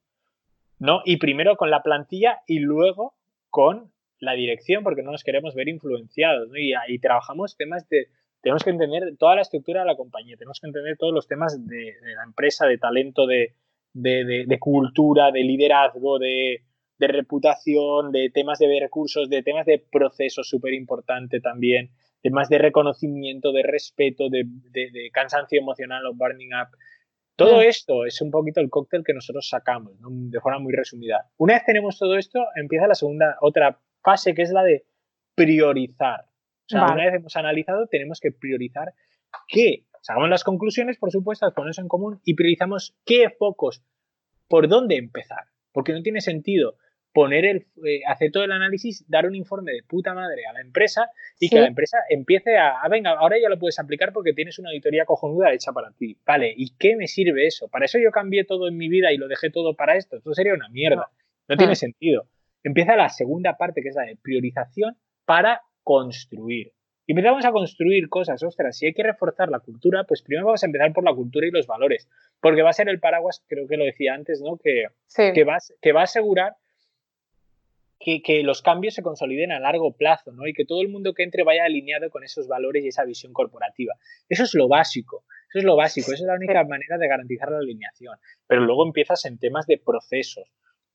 [0.79, 1.03] ¿no?
[1.05, 3.15] Y primero con la plantilla y luego
[3.49, 6.57] con la dirección, porque no nos queremos ver influenciados, ¿no?
[6.57, 8.09] Y ahí trabajamos temas de,
[8.41, 11.65] tenemos que entender toda la estructura de la compañía, tenemos que entender todos los temas
[11.67, 13.55] de, la empresa, de talento, de,
[13.93, 16.63] de cultura, de liderazgo, de,
[17.07, 21.91] reputación, de temas de recursos, de temas de procesos súper importante también,
[22.21, 24.45] temas de reconocimiento, de respeto, de,
[25.13, 26.77] cansancio emocional o burning up.
[27.37, 27.63] Todo mm.
[27.63, 31.31] esto es un poquito el cóctel que nosotros sacamos, de forma muy resumida.
[31.37, 34.85] Una vez tenemos todo esto, empieza la segunda, otra fase que es la de
[35.37, 36.23] priorizar.
[36.23, 38.93] O sea, una vez hemos analizado, tenemos que priorizar
[39.47, 39.85] qué.
[40.03, 43.83] Sacamos las conclusiones, por supuesto, las ponemos en común y priorizamos qué focos,
[44.49, 45.45] por dónde empezar.
[45.73, 46.77] Porque no tiene sentido
[47.19, 50.61] poner el, eh, hacer todo el análisis, dar un informe de puta madre a la
[50.61, 51.11] empresa
[51.41, 54.57] y que la empresa empiece a, a, venga, ahora ya lo puedes aplicar porque tienes
[54.61, 56.17] una auditoría cojonuda hecha para ti.
[56.25, 57.67] Vale, ¿y qué me sirve eso?
[57.67, 60.19] Para eso yo cambié todo en mi vida y lo dejé todo para esto.
[60.19, 61.11] Esto sería una mierda.
[61.49, 61.75] No, tiene mm.
[61.75, 62.29] sentido.
[62.63, 66.71] Empieza la segunda parte, que es la de priorización para construir.
[67.05, 70.63] Y empezamos a construir cosas, ostras, si hay que reforzar la cultura, pues primero vamos
[70.63, 72.09] a empezar por la cultura y los valores,
[72.41, 74.57] porque va a ser el paraguas, creo que lo decía antes, ¿no?
[74.57, 74.85] Que,
[75.35, 76.53] que, va, que va a asegurar
[77.99, 80.47] que, que, los cambios se consoliden a largo plazo, ¿no?
[80.47, 83.33] Y que todo el mundo que entre vaya alineado con esos valores y esa visión
[83.33, 83.95] corporativa.
[84.29, 87.51] Eso es lo básico, eso es lo básico, esa es la única manera de garantizar
[87.51, 88.17] la alineación.
[88.47, 90.49] Pero luego empiezas en temas de procesos,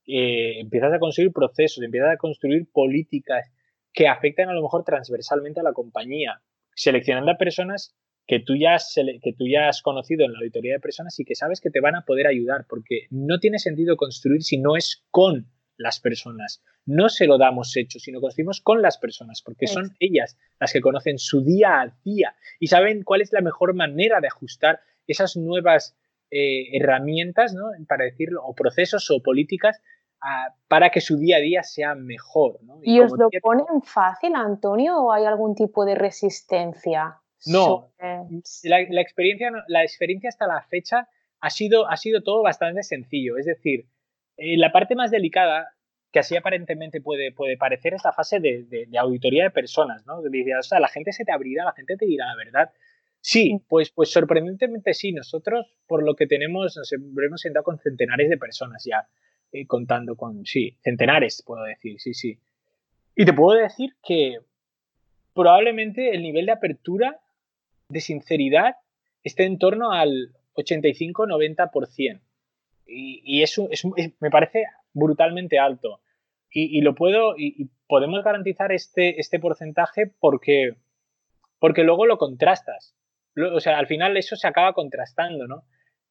[0.06, 3.52] eh, empiezas a construir procesos, empiezas a construir políticas
[3.92, 6.42] que afectan a lo mejor transversalmente a la compañía,
[6.74, 7.96] seleccionando a personas
[8.26, 11.24] que tú, ya has, que tú ya has conocido en la auditoría de personas y
[11.24, 14.76] que sabes que te van a poder ayudar, porque no tiene sentido construir si no
[14.76, 15.46] es con
[15.76, 16.62] las personas.
[16.86, 20.80] No se lo damos hecho, sino construimos con las personas, porque son ellas las que
[20.80, 25.36] conocen su día a día y saben cuál es la mejor manera de ajustar esas
[25.36, 25.96] nuevas
[26.30, 27.66] eh, herramientas, ¿no?
[27.88, 29.80] para decirlo, o procesos o políticas
[30.68, 32.58] para que su día a día sea mejor.
[32.82, 37.20] ¿Y, os lo ponen fácil, Antonio, o hay algún tipo de resistencia?
[37.46, 37.90] No,
[38.62, 41.08] la, experiencia, la experiencia hasta la fecha
[41.40, 43.36] ha sido, ha sido todo bastante sencillo.
[43.36, 43.86] Es decir,
[44.36, 45.68] eh, la parte más delicada,
[46.12, 50.06] que así aparentemente puede, puede parecer, es la fase de, auditoría de personas.
[50.06, 50.18] ¿no?
[50.18, 52.70] o sea, la gente se te abrirá, la gente te dirá la verdad.
[53.20, 55.12] Sí, pues, pues sorprendentemente sí.
[55.12, 59.08] Nosotros, por lo que tenemos, nos hemos sentado con centenares de personas ya.
[59.54, 62.40] Eh, contando con, sí, centenares, puedo decir, sí, sí.
[63.14, 64.38] Y te puedo decir que
[65.32, 67.20] probablemente el nivel de apertura,
[67.88, 68.74] de sinceridad,
[69.22, 72.20] esté en torno al 85-90%.
[72.86, 73.84] Y, y eso es,
[74.20, 76.00] me parece brutalmente alto.
[76.56, 80.76] Y, lo puedo, y, podemos garantizar este, este porcentaje porque,
[81.58, 82.96] porque luego lo contrastas.
[83.36, 85.64] o sea, al final eso se acaba contrastando, ¿no?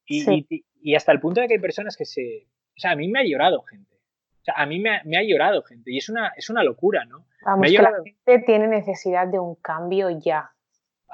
[0.05, 3.07] Y, y, hasta el punto de que hay personas que se, o sea, a mí
[3.07, 3.95] me ha llorado gente.
[3.95, 7.25] O sea, a mí me ha, llorado gente y es una, es una locura, ¿no?
[7.45, 10.52] Vamos, que la gente tiene necesidad de un cambio ya.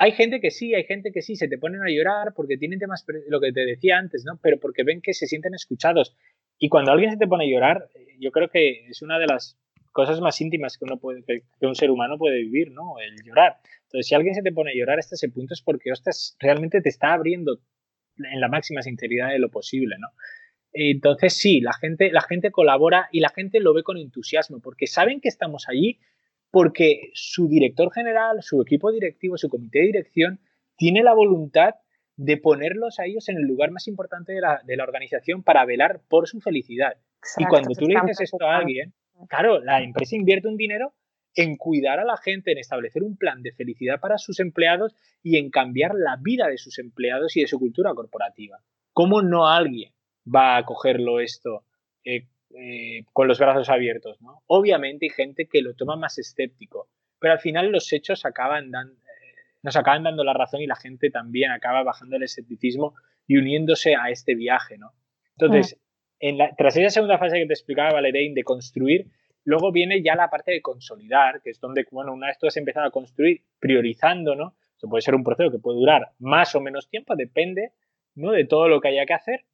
[0.02, 2.80] Hay gente que sí, hay gente que sí, se te ponen a llorar porque tienen
[2.80, 4.39] temas, lo que te decía antes, ¿no?
[4.41, 6.16] Pero porque ven que se sienten escuchados.
[6.58, 9.28] Y cuando alguien se te pone a llorar, eh, yo creo que es una de
[9.28, 9.60] las
[9.91, 10.86] cosas más íntimas que,
[11.66, 12.97] un ser humano puede vivir, ¿no?
[12.97, 13.58] El llorar.
[13.84, 16.80] Entonces, si alguien se te pone a llorar hasta ese punto es porque, ostras, realmente
[16.80, 17.60] te está abriendo
[18.18, 20.08] en la máxima sinceridad de lo posible, ¿no?
[20.72, 24.88] Entonces sí, la gente, la gente colabora y la gente lo ve con entusiasmo porque
[24.88, 26.00] saben que estamos allí
[26.52, 30.39] porque su director general, su equipo directivo, su comité de dirección
[30.76, 31.76] tiene la voluntad
[32.16, 35.66] de ponerlos a ellos en el lugar más importante de la, de la organización para
[35.66, 36.97] velar por su felicidad.
[37.38, 38.93] y cuando tú le dices esto a alguien,
[39.30, 40.93] claro, la empresa invierte un dinero
[41.36, 45.38] en cuidar a la gente, en establecer un plan de felicidad para sus empleados y
[45.38, 48.60] en cambiar la vida de sus empleados y de su cultura corporativa.
[48.93, 49.93] ¿Cómo no alguien
[50.26, 51.64] va a cogerlo esto
[52.04, 54.22] eh, eh, con los brazos abiertos.
[54.22, 54.41] ¿no?
[54.47, 56.89] Obviamente hay gente que lo toma más escéptico,
[57.20, 61.10] pero al final los hechos acaban eh, nos acaban dando la razón y la gente
[61.10, 62.95] también acaba bajando el escepticismo
[63.28, 64.78] y uniéndose a este viaje.
[64.78, 64.93] ¿no?
[65.38, 65.80] Entonces,
[66.20, 69.08] en la, tras esa segunda fase que te explicaba Valerín de construir,
[69.43, 72.58] luego viene ya la parte de consolidar, que es donde, bueno, una vez tú has
[72.58, 74.56] empezado a construir priorizando, ¿no?
[74.78, 77.74] Eso puede ser un proceso que puede durar más o menos tiempo, depende
[78.16, 78.32] ¿no?
[78.32, 79.45] de todo lo que haya que hacer,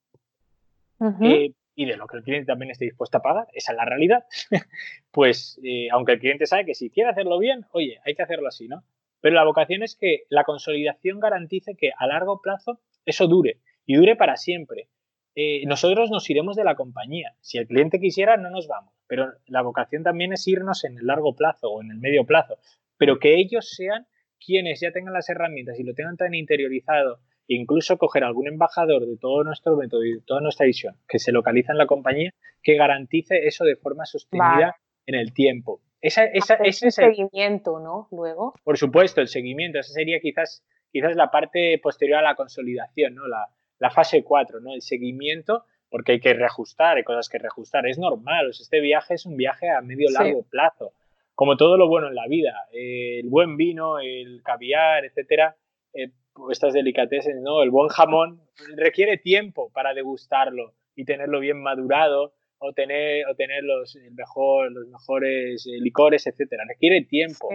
[1.21, 3.85] eh, y de lo que el cliente también esté dispuesto a pagar, esa es la
[3.85, 4.25] realidad,
[5.11, 8.47] pues eh, aunque el cliente sabe que si quiere hacerlo bien, oye, hay que hacerlo
[8.47, 8.83] así, ¿no?
[9.21, 13.95] Pero la vocación es que la consolidación garantice que a largo plazo eso dure y
[13.95, 14.89] dure para siempre.
[15.35, 17.35] eh, nosotros nos iremos de la compañía.
[17.41, 18.93] Si el cliente quisiera, no nos vamos.
[19.07, 22.57] Pero la vocación también es irnos en el largo plazo o en el medio plazo.
[22.97, 24.07] Pero que ellos sean
[24.39, 29.17] quienes ya tengan las herramientas y lo tengan tan interiorizado, incluso coger algún embajador de
[29.17, 32.33] todo nuestro método y de toda nuestra visión que se localiza en la compañía,
[32.63, 34.75] que garantice eso de forma sostenida
[35.05, 35.81] en el tiempo.
[36.01, 38.07] Esa, ese es el seguimiento, ¿no?
[38.11, 38.53] Luego.
[38.63, 39.79] Por supuesto, el seguimiento.
[39.79, 43.27] Esa sería quizás, quizás la parte posterior a la consolidación, ¿no?
[43.27, 44.73] La, la fase 4, ¿no?
[44.73, 47.87] El seguimiento, porque hay que reajustar, hay cosas que reajustar.
[47.87, 50.93] Es normal, este viaje es un viaje a medio largo plazo
[51.35, 55.57] como todo lo bueno en la vida, el buen vino, el caviar, etcétera,
[55.93, 56.11] eh,
[56.51, 57.63] estas delicatessen, ¿no?
[57.63, 58.41] El buen jamón
[58.75, 64.87] requiere tiempo para degustarlo y tenerlo bien madurado o tener, o tener los, mejor, los
[64.87, 66.63] mejores eh, licores, etcétera.
[66.67, 67.49] Requiere tiempo.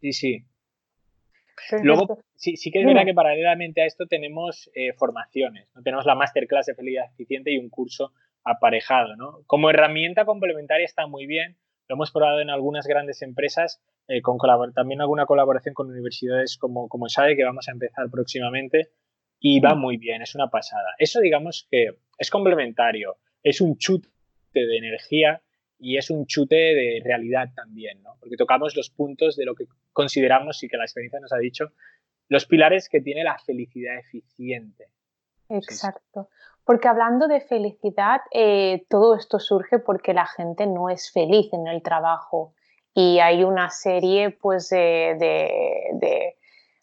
[0.00, 0.44] Sí, sí.
[1.82, 5.68] Luego, sí, sí que es verdad que paralelamente a esto tenemos eh, formaciones.
[5.74, 5.82] ¿no?
[5.82, 8.12] Tenemos la masterclass de felicidad eficiente y un curso
[8.44, 9.16] aparejado.
[9.16, 9.42] ¿no?
[9.46, 11.56] Como herramienta complementaria está muy bien,
[11.88, 14.38] lo hemos probado en algunas grandes empresas, eh, con
[14.74, 18.90] también alguna colaboración con universidades como, como SADE, que vamos a empezar próximamente,
[19.38, 19.80] y va mm.
[19.80, 20.94] muy bien, es una pasada.
[20.98, 24.08] Eso digamos que es complementario, es un chute
[24.52, 25.42] de energía
[25.78, 28.16] y es un chute de realidad también, ¿no?
[28.18, 31.72] porque tocamos los puntos de lo que consideramos y que la experiencia nos ha dicho,
[32.28, 34.88] los pilares que tiene la felicidad eficiente.
[35.48, 36.28] Exacto.
[36.64, 41.68] Porque hablando de felicidad, eh, todo esto surge porque la gente no es feliz en
[41.68, 42.54] el trabajo
[42.92, 46.36] y hay una serie pues de,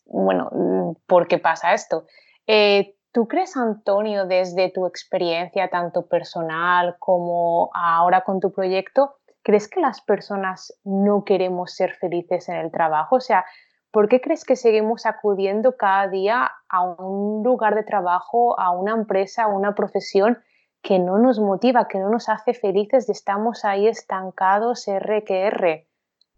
[0.05, 2.05] bueno, ¿por qué pasa esto?
[2.47, 9.67] Eh, ¿Tú crees, Antonio, desde tu experiencia tanto personal como ahora con tu proyecto, crees
[9.67, 13.17] que las personas no queremos ser felices en el trabajo?
[13.17, 13.45] O sea,
[13.93, 18.91] ¿por qué crees que seguimos acudiendo cada día a un lugar de trabajo, a una
[18.93, 20.39] empresa, a una profesión
[20.81, 25.87] que no nos motiva, que no nos hace felices, estamos ahí estancados, R que R?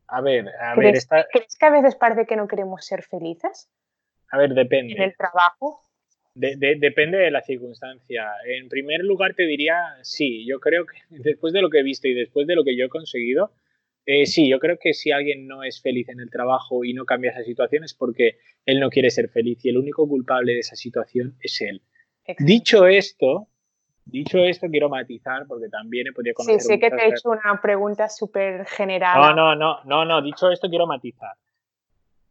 [0.08, 0.95] A ver, a ver,
[1.32, 3.70] ¿crees que a veces parece que no queremos ser felices?
[4.32, 4.93] A ver, depende.
[4.93, 5.80] ¿En el trabajo?
[6.36, 8.30] depende de la circunstancia.
[8.45, 10.45] En primer lugar, te diría sí.
[10.45, 12.86] Yo creo que después de lo que he visto y después de lo que yo
[12.86, 13.51] he conseguido,
[14.06, 17.06] eh, sí, yo creo que si alguien no es feliz en el trabajo y no
[17.06, 20.60] cambia esa situación es porque él no quiere ser feliz y el único culpable de
[20.60, 21.82] esa situación es él.
[22.39, 23.47] Dicho esto,
[24.06, 26.62] dicho esto, quiero matizar porque también he podido conocer.
[26.62, 29.20] Sí, sé que te he hecho una pregunta súper general.
[29.20, 30.22] No, no, no, no, no.
[30.22, 31.34] Dicho esto, quiero matizar.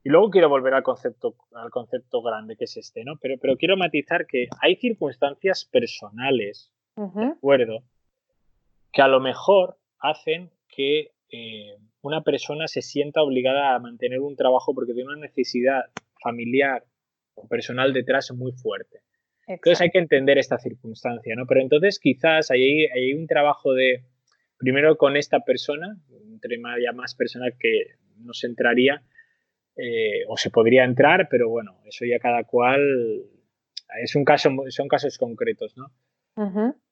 [0.05, 3.16] Y luego quiero volver al concepto, al concepto grande que es este, ¿no?
[3.20, 7.83] Pero, pero quiero matizar que hay circunstancias personales, ¿de acuerdo?
[8.93, 14.37] Que a lo mejor hacen que eh, una persona se sienta obligada a mantener un
[14.37, 15.87] trabajo porque tiene una necesidad
[16.22, 16.85] familiar
[17.35, 19.01] o personal detrás muy fuerte.
[19.47, 21.47] Entonces hay que entender esta circunstancia, ¿no?
[21.47, 24.05] Pero entonces quizás hay, hay un trabajo de,
[24.59, 25.99] primero con esta persona,
[26.30, 29.03] entre ya más personal que nos entraría,
[29.76, 32.80] eh, o se podría entrar, pero bueno, eso ya cada cual
[34.03, 35.91] es un caso, son casos concretos, ¿no?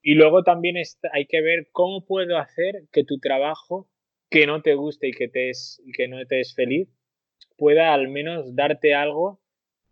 [0.03, 0.77] Y luego también
[1.13, 3.89] hay que ver cómo puedo hacer que tu trabajo
[4.33, 6.89] que no te guste y que, te es, que no te es feliz,
[7.59, 9.41] pueda al menos darte algo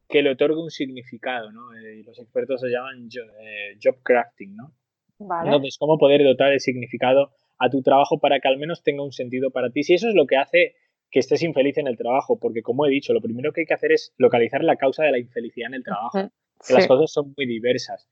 [0.09, 1.72] que le otorgue un significado, ¿no?
[1.76, 3.09] Eh, los expertos se llaman
[3.43, 4.72] eh, job, crafting, ¿no?
[5.18, 5.51] Vale.
[5.51, 9.12] Entonces, cómo poder dotar de significado a tu trabajo para que al menos tenga un
[9.12, 9.82] sentido para ti.
[9.84, 10.74] Si eso es lo que hace
[11.11, 13.74] que estés infeliz en el trabajo, porque como he dicho, lo primero que hay que
[13.74, 16.30] hacer es localizar la causa de la infelicidad en el trabajo.
[16.70, 18.09] Las cosas son muy diversas.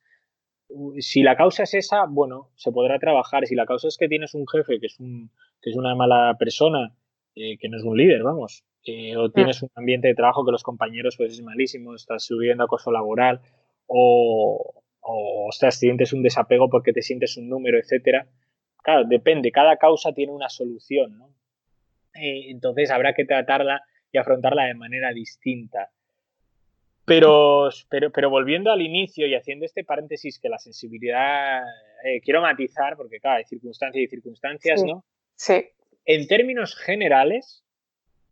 [0.98, 3.46] Si la causa es esa, bueno, se podrá trabajar.
[3.46, 5.30] Si la causa es que tienes un jefe que es un
[5.60, 6.94] que es una mala persona,
[7.34, 10.52] eh, que no es un líder, vamos, eh, o tienes un ambiente de trabajo que
[10.52, 13.40] los compañeros pues es malísimo, estás subiendo acoso laboral,
[13.86, 18.26] o, o ostras, sientes un desapego porque te sientes un número, etcétera.
[18.82, 21.28] Claro, depende, cada causa tiene una solución, ¿no?
[22.14, 25.90] Eh, entonces habrá que tratarla y afrontarla de manera distinta.
[27.04, 31.62] Pero, pero, pero volviendo al inicio y haciendo este paréntesis que la sensibilidad,
[32.22, 35.04] quiero matizar, porque claro, hay circunstancias y circunstancias, ¿no?
[35.38, 35.68] Sí.
[36.04, 37.64] En términos generales,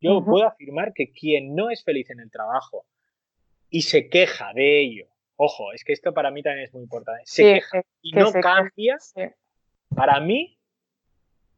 [0.01, 2.85] yo puedo afirmar que quien no es feliz en el trabajo
[3.71, 7.23] y se queja de ello, ojo, es que esto para mí también es muy importante,
[7.25, 8.99] se queja y no cambia,
[9.95, 10.59] para mí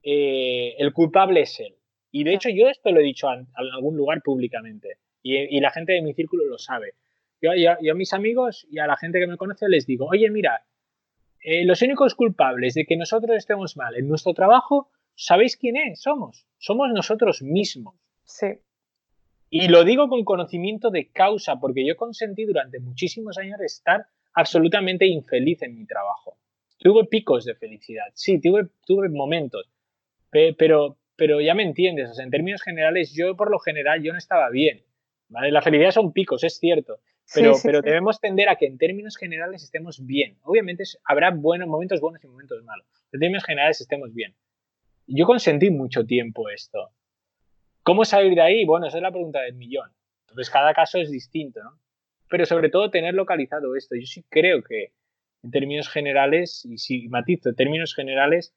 [0.03, 1.75] eh, el culpable es él.
[2.11, 5.93] Y de hecho yo esto lo he dicho en, algún lugar públicamente y, la gente
[5.93, 6.95] de mi círculo lo sabe.
[7.41, 10.65] Yo, a mis amigos y a la gente que me conoce les digo, oye, mira,
[11.41, 16.01] eh, los únicos culpables de que nosotros estemos mal en nuestro trabajo ¿sabéis quién es?
[16.01, 16.47] Somos.
[16.59, 17.95] Somos nosotros mismos.
[18.25, 18.47] Sí.
[19.51, 25.07] Y lo digo con conocimiento de causa, porque yo consentí durante muchísimos años estar absolutamente
[25.07, 26.39] infeliz en mi trabajo.
[26.79, 29.69] tuve picos de felicidad, sí, tuve, tuve momentos,
[30.31, 34.13] pero, pero ya me entiendes, o sea, en términos generales, yo por lo general, yo
[34.13, 34.85] no estaba bien,
[35.29, 35.51] ¿vale?
[35.51, 37.01] La felicidad son picos, es cierto,
[37.35, 40.39] pero, pero debemos tender a que en términos generales estemos bien.
[40.43, 42.87] Obviamente habrá buenos momentos buenos y momentos malos.
[43.13, 44.35] En términos generales estemos bien.
[45.09, 46.91] Yo consentí mucho tiempo esto.
[47.83, 48.65] ¿Cómo salir de ahí?
[48.65, 49.91] Bueno, esa es la pregunta del millón.
[50.29, 51.79] Entonces, cada caso es distinto, ¿no?
[52.29, 53.97] Pero sobre todo tener localizado esto.
[53.97, 54.93] Yo sí creo que
[55.43, 58.55] en términos generales, y si matizo, en términos generales,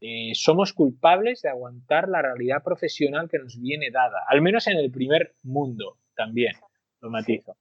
[0.00, 4.78] eh, somos culpables de aguantar la realidad profesional que nos viene dada, al menos en
[4.78, 6.54] el primer mundo también,
[7.02, 7.54] lo matizo.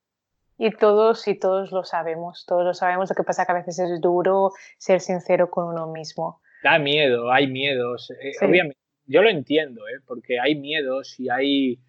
[0.58, 3.80] Y todos y todos lo sabemos, todos lo sabemos, lo que pasa que a veces
[3.80, 6.42] es duro ser sincero con uno mismo.
[6.64, 10.00] Da miedo, hay miedos, eh, obviamente, yo lo entiendo, ¿eh?
[10.06, 11.80] porque hay miedos y hay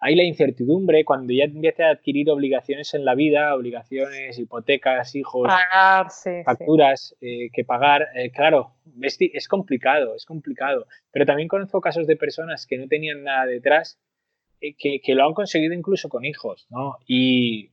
[0.00, 5.52] hay la incertidumbre cuando ya empieza a adquirir obligaciones en la vida, obligaciones, hipotecas, hijos,
[6.44, 8.08] facturas eh, que pagar.
[8.14, 10.86] Eh, claro, es, complicado, es complicado.
[11.12, 14.00] Pero también conozco casos de personas que no tenían nada detrás,
[14.62, 16.96] eh, que, lo han conseguido incluso con hijos, ¿no?
[17.06, 17.70] Y,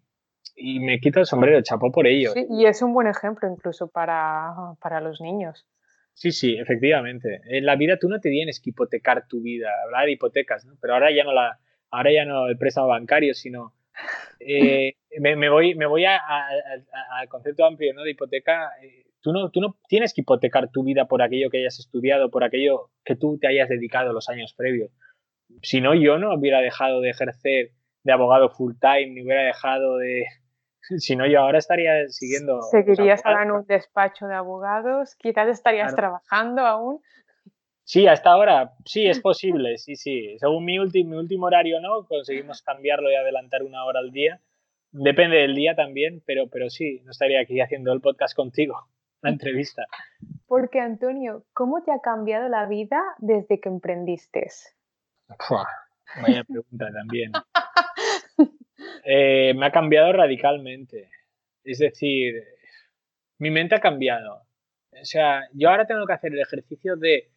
[0.60, 2.32] me quito el sombrero, chapó por ello.
[2.34, 5.68] Sí, y es un buen ejemplo incluso para, para los niños.
[6.18, 7.42] Sí, sí, efectivamente.
[7.46, 10.74] En la vida tú no te tienes que hipotecar tu vida, hablar de hipotecas, ¿no?
[10.82, 11.60] Pero ahora ya no la
[11.92, 13.76] ahora ya no el préstamo bancario, sino
[14.40, 18.02] eh, me, voy, me voy al concepto amplio ¿no?
[18.02, 18.72] de hipoteca.
[18.82, 22.32] Eh, tú, no, tú no tienes que hipotecar tu vida por aquello que hayas estudiado,
[22.32, 24.90] por aquello que tú te hayas dedicado los años previos.
[25.62, 29.98] Si no, yo no hubiera dejado de ejercer de abogado full time, ni hubiera dejado
[29.98, 30.26] de...
[30.98, 32.62] Si no, yo ahora estaría siguiendo...
[32.62, 37.02] Seguirías ahora en un despacho de abogados, quizás estarías trabajando aún.
[37.84, 40.38] Sí, hasta ahora sí es posible, sí, sí.
[40.40, 42.06] Según mi, mi último horario, ¿no?
[42.06, 44.42] Conseguimos cambiarlo y adelantar una hora al día.
[44.92, 48.88] Depende del día también, pero, pero sí, no estaría aquí haciendo el podcast contigo,
[49.22, 49.86] la entrevista.
[50.48, 54.48] Porque, Antonio, ¿cómo te ha cambiado la vida desde que emprendiste?
[56.22, 57.32] vaya pregunta también.
[59.04, 61.10] Eh, me ha cambiado radicalmente.
[61.64, 62.44] Es decir,
[63.40, 64.44] mi mente ha cambiado.
[64.92, 67.30] O sea, yo ahora tengo que hacer el ejercicio de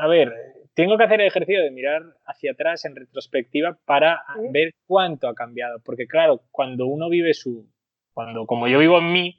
[0.00, 0.32] a ver,
[0.74, 5.34] tengo que hacer el ejercicio de mirar hacia atrás en retrospectiva para ver cuánto ha
[5.34, 5.80] cambiado.
[5.84, 7.66] Porque claro, cuando uno vive su,
[8.12, 9.36] cuando como yo vivo en mí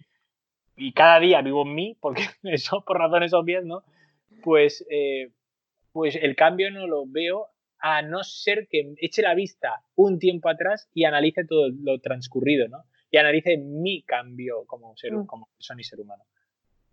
[0.75, 3.83] y cada día vivo en mí, porque eso por razones obvias, ¿no?
[4.43, 5.31] Pues, eh,
[5.91, 7.47] pues el cambio no lo veo
[7.79, 12.67] a no ser que eche la vista un tiempo atrás y analice todo lo transcurrido,
[12.67, 12.83] ¿no?
[13.11, 15.25] Y analice mi cambio como, ser, mm.
[15.25, 16.23] como persona y ser humano.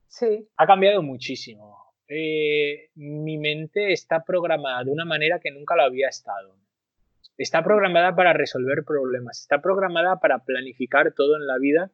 [0.08, 0.46] Sí.
[0.56, 6.08] Ha cambiado muchísimo eh, mi mente está programada de una manera que nunca lo había
[6.08, 6.56] estado.
[7.38, 11.90] Está programada para resolver problemas, está programada para planificar todo en la vida.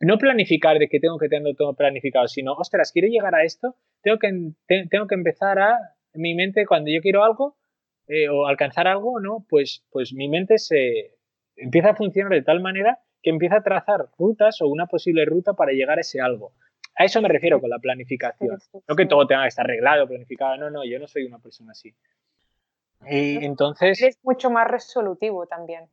[0.00, 3.74] No planificar de que tengo que tener todo planificado, sino, ostras, quiero llegar a esto,
[4.00, 4.52] tengo que,
[4.88, 5.76] tengo que empezar a,
[6.14, 7.56] mi mente, cuando yo quiero algo
[8.08, 9.44] eh, o alcanzar algo, ¿no?
[9.48, 11.14] Pues, pues mi mente se
[11.56, 15.54] empieza a funcionar de tal manera que empieza a trazar rutas o una posible ruta
[15.54, 16.52] para llegar a ese algo.
[16.96, 18.58] A eso me refiero con la planificación.
[18.88, 20.56] No que todo tenga que estar arreglado, planificado.
[20.56, 21.94] No, no, yo no soy una persona así.
[23.08, 24.00] Y entonces.
[24.02, 25.84] Eres mucho más resolutivo también.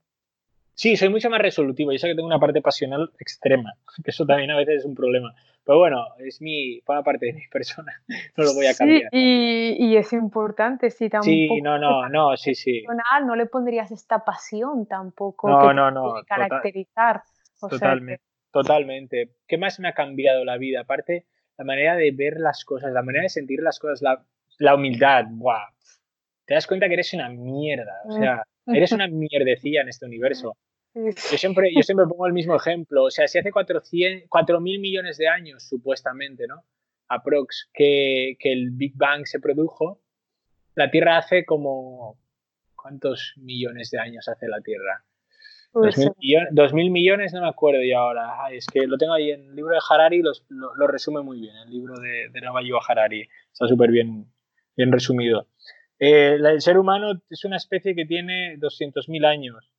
[0.73, 1.91] Sí, soy mucho más resolutivo.
[1.91, 4.95] Yo sé que tengo una parte pasional extrema, que eso también a veces es un
[4.95, 5.35] problema.
[5.65, 7.91] Pero bueno, es mi, forma parte de mi persona.
[8.37, 9.09] No lo voy a cambiar.
[9.11, 11.31] Sí, y, es importante, sí, tampoco.
[11.31, 12.83] Sí, no, no, no, sí, sí.
[13.25, 17.23] No le pondrías esta pasión tampoco no, que no, no, caracterizar.
[17.59, 18.23] totalmente.
[18.51, 19.35] Totalmente.
[19.47, 20.79] ¿Qué más me ha cambiado la vida?
[20.79, 21.25] Aparte,
[21.57, 24.01] la manera de ver las cosas, la manera de sentir las cosas,
[24.59, 25.25] la, humildad.
[25.29, 25.67] ¡Buah!
[26.45, 28.01] Te das cuenta que eres una mierda.
[28.05, 30.55] O sea, eres una mierdecilla en este universo.
[31.31, 33.03] Yo siempre, yo siempre pongo el mismo ejemplo.
[33.03, 36.63] O sea, si hace 4 mil millones de años, supuestamente, ¿no?
[37.09, 40.01] Aprox, que, que el Big Bang se produjo,
[40.75, 42.17] la Tierra hace como...
[42.75, 45.03] ¿Cuántos millones de años hace la Tierra?
[45.73, 48.31] Dos mil, millones, no me acuerdo yo ahora.
[48.51, 51.55] es que lo tengo ahí en el libro de Harari, lo, resume muy bien.
[51.57, 54.31] El libro de, de Navajo Harari está súper bien,
[54.77, 55.47] bien resumido.
[55.99, 59.69] Eh, el ser humano es una especie que tiene 200.000 años.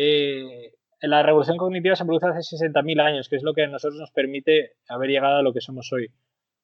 [0.00, 3.98] Eh, la revolución cognitiva se produce hace 60.000 años, que es lo que a nosotros
[3.98, 6.10] nos permite haber llegado a lo que somos hoy.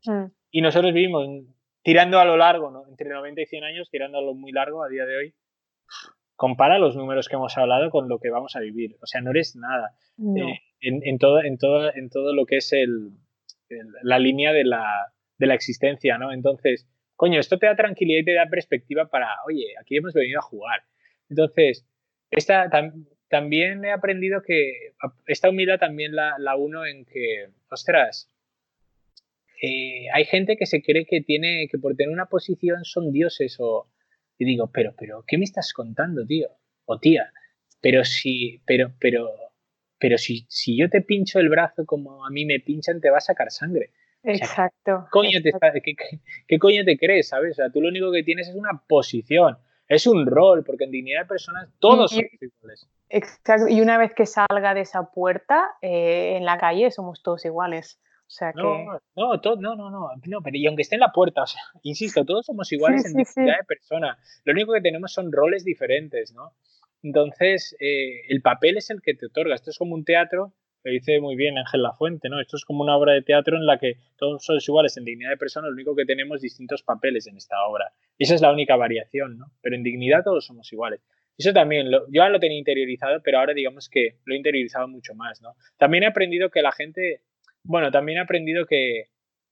[0.04, 0.26] Mm.
[0.50, 1.26] Y nosotros vivimos
[1.82, 2.86] tirando a lo largo, ¿no?
[2.88, 5.34] entre 90 y 100 años, tirando a lo muy largo a día de hoy
[6.36, 8.96] compara los números que hemos hablado con lo que vamos a vivir.
[9.00, 12.72] O sea, no eres nada eh, en, todo, en, todo, en todo lo que es
[12.72, 13.10] el,
[14.02, 16.32] la línea de la, de la existencia, ¿no?
[16.32, 20.40] Entonces, coño, esto te da tranquilidad y te da perspectiva para, oye, aquí hemos venido
[20.40, 20.82] a jugar.
[21.28, 21.86] Entonces,
[22.30, 22.68] esta,
[23.34, 24.92] también he aprendido que
[25.26, 28.32] esta humildad también la, la uno en que, ostras,
[29.60, 33.56] eh, hay gente que se cree que tiene, que por tener una posición son dioses
[33.58, 33.90] o...
[34.38, 36.46] Y digo, pero, pero, ¿qué me estás contando, tío?
[36.84, 37.32] O tía,
[37.80, 39.28] pero si, pero, pero,
[39.98, 43.18] pero si, si yo te pincho el brazo como a mí me pinchan, te va
[43.18, 43.90] a sacar sangre.
[44.22, 45.08] Exacto.
[46.46, 47.50] ¿qué, coño te crees, sabes?
[47.50, 49.58] O sea, tú lo único que tienes es una posición,
[49.88, 52.88] es un rol, porque en dignidad de personas todos somos iguales.
[53.16, 57.44] Exacto, y una vez que salga de esa puerta, eh, en la calle somos todos
[57.44, 58.00] iguales.
[58.26, 58.60] O sea que...
[58.60, 58.76] No,
[59.14, 62.24] no, no, no, no, no, pero y aunque esté en la puerta, o sea, insisto,
[62.24, 64.18] todos somos iguales en dignidad de persona.
[64.44, 66.54] Lo único que tenemos son roles diferentes, ¿no?
[67.04, 69.54] Entonces, eh, el papel es el que te otorga.
[69.54, 70.52] Esto es como un teatro
[70.84, 72.40] lo dice muy bien Ángel Lafuente, ¿no?
[72.40, 75.30] Esto es como una obra de teatro en la que todos somos iguales en dignidad
[75.30, 77.90] de persona, lo único que tenemos distintos papeles en esta obra.
[78.18, 79.46] Y esa es la única variación, ¿no?
[79.62, 81.00] Pero en dignidad todos somos iguales.
[81.36, 85.14] Eso también, yo ya lo tenía interiorizado, pero ahora digamos que lo he interiorizado mucho
[85.14, 85.54] más, ¿no?
[85.78, 87.22] También he aprendido que la gente,
[87.64, 89.06] bueno, también he aprendido que,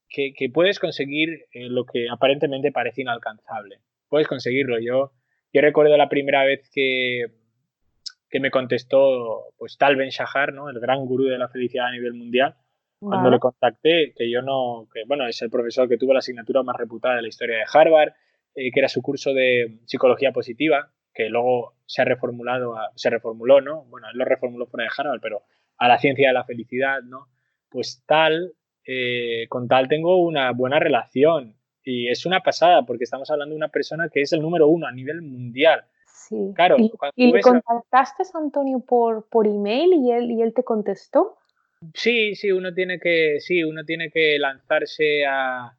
[0.08, 3.78] que, puedes conseguir eh, lo que aparentemente parece inalcanzable.
[4.08, 4.78] Puedes conseguirlo.
[4.78, 5.12] Yo,
[5.52, 7.26] yo recuerdo la primera vez que,
[8.30, 10.70] que me contestó pues Tal Ben Shahar, ¿no?
[10.70, 12.54] el gran gurú de la felicidad a nivel mundial,
[13.00, 16.62] cuando le contacté, que yo no, que bueno, es el profesor que tuvo la asignatura
[16.62, 18.12] más reputada de la historia de Harvard,
[18.54, 23.60] eh, que era su curso de psicología positiva, que luego se ha reformulado, se reformuló,
[23.60, 23.84] ¿no?
[23.84, 25.42] Bueno, él lo reformuló fuera de Harvard, pero
[25.78, 27.28] a la ciencia de la felicidad, ¿no?
[27.68, 28.54] Pues tal,
[28.86, 33.58] eh, con tal tengo una buena relación y es una pasada porque estamos hablando de
[33.58, 35.84] una persona que es el número uno a nivel mundial
[36.54, 36.76] Claro,
[37.16, 41.36] ¿Y, contactaste a Antonio por, por email y él, y él te contestó?
[41.94, 45.76] Sí, sí, uno tiene que, sí, uno tiene que lanzarse a.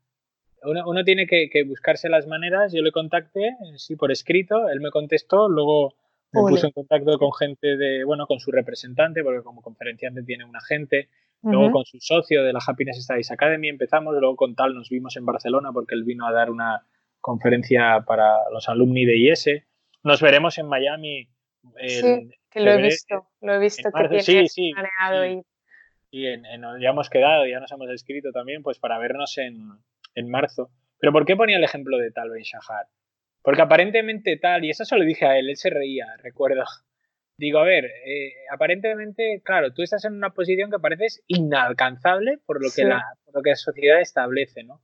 [0.65, 2.73] Uno, tiene que, buscarse las maneras.
[2.73, 5.95] Yo le contacté, sí, por escrito, él me contestó, luego
[6.31, 10.45] me puso en contacto con gente de, bueno, con su representante, porque como conferenciante tiene
[10.45, 11.09] un agente,
[11.43, 15.15] luego con su socio de la Happiness Studies Academy empezamos, luego con tal nos vimos
[15.17, 16.85] en Barcelona porque él vino a dar una
[17.19, 19.63] conferencia para los alumni de IS
[20.03, 21.27] nos veremos en Miami.
[21.87, 25.41] sí, que lo he visto, lo he visto que sí, sí, planeado y...
[26.11, 26.43] y en,
[26.79, 29.69] ya hemos quedado, ya nos hemos escrito también, pues para vernos en,
[30.15, 30.69] en marzo.
[30.99, 32.87] Pero ¿por qué ponía el ejemplo de Tal Ben Shahar?
[33.41, 36.63] Porque aparentemente tal, y eso se lo dije a él, él se reía, recuerdo.
[37.37, 42.63] Digo, a ver, eh, aparentemente, claro, tú estás en una posición que pareces inalcanzable por
[42.63, 44.81] lo, que la, por lo que la sociedad establece, ¿no?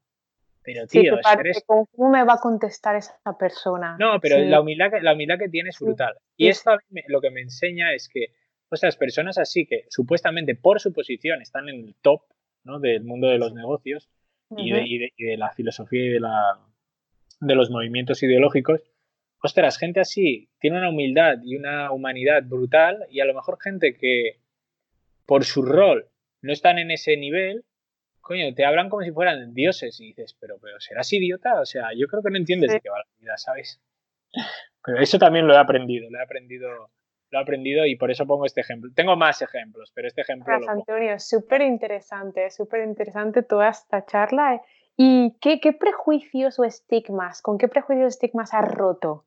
[0.62, 1.18] Pero, tío,
[1.66, 3.96] ¿cómo me va a contestar esa persona?
[3.98, 6.16] No, pero la, humildad que, la humildad que tiene es brutal.
[6.36, 6.72] Y esto
[7.08, 8.34] lo que me enseña es que,
[8.82, 12.24] las personas así que supuestamente por su posición están en el top
[12.64, 12.80] ¿no?
[12.80, 14.10] del mundo de los negocios
[14.58, 16.60] y, de, la filosofía y de, la,
[17.40, 18.82] de los movimientos ideológicos,
[19.42, 23.96] ostras, gente así tiene una humildad y una humanidad brutal y a lo mejor gente
[23.96, 24.40] que
[25.26, 26.08] por su rol
[26.42, 27.66] no están en ese nivel,
[28.22, 31.60] coño, te hablan como si fueran dioses y dices, pero, pero ¿serás idiota?
[31.60, 33.82] O sea, yo creo que no entiendes de qué va la vida, ¿sabes?
[34.86, 36.92] Pero eso también lo he aprendido, lo he aprendido,
[37.32, 38.92] lo he aprendido y por eso pongo este ejemplo.
[38.96, 40.46] Tengo más ejemplos, pero este ejemplo...
[40.48, 44.62] Gracias, Antonio, súper interesante, súper interesante toda esta charla.
[44.98, 49.26] ¿Y qué, qué prejuicios o estigmas, con qué prejuicios o estigmas has roto?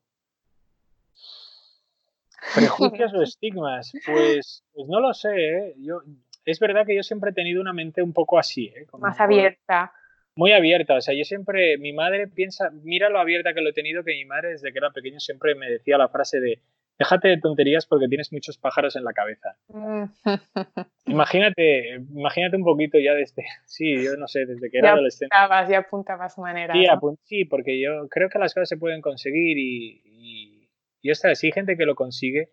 [2.55, 5.75] Prejuicios o estigmas, pues, pues no lo sé, ¿eh?
[5.77, 6.01] Yo,
[6.45, 8.85] es verdad que yo siempre he tenido una mente un poco así, ¿eh?
[8.99, 9.93] Más abierta.
[10.35, 13.73] Muy abierta, o sea, yo siempre, mi madre piensa, mira lo abierta que lo he
[13.73, 16.59] tenido, que mi madre desde que era pequeño siempre me decía la frase de,
[16.97, 19.57] déjate de tonterías porque tienes muchos pájaros en la cabeza.
[21.05, 25.35] imagínate, imagínate un poquito ya desde, sí, yo no sé, desde que era adolescente.
[25.35, 26.73] Apuntabas, ya apuntabas manera.
[26.73, 26.85] Sí,
[27.23, 30.69] sí, porque yo creo que las cosas se pueden conseguir y, y,
[31.01, 32.51] y esta, si hay gente que lo consigue,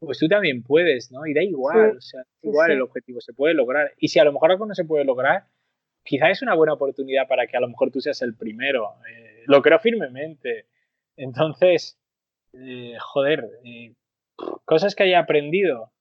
[0.00, 1.26] pues tú también puedes, ¿no?
[1.26, 3.92] Y da igual, o sea, igual el objetivo se puede lograr.
[3.98, 5.44] Y si a lo mejor algo no se puede lograr,
[6.02, 8.94] quizá es una buena oportunidad para que a lo mejor tú seas el primero.
[9.10, 10.66] Eh, lo creo firmemente.
[11.16, 11.99] Entonces,
[12.52, 13.94] eh, joder, eh,
[14.64, 15.92] cosas que haya aprendido.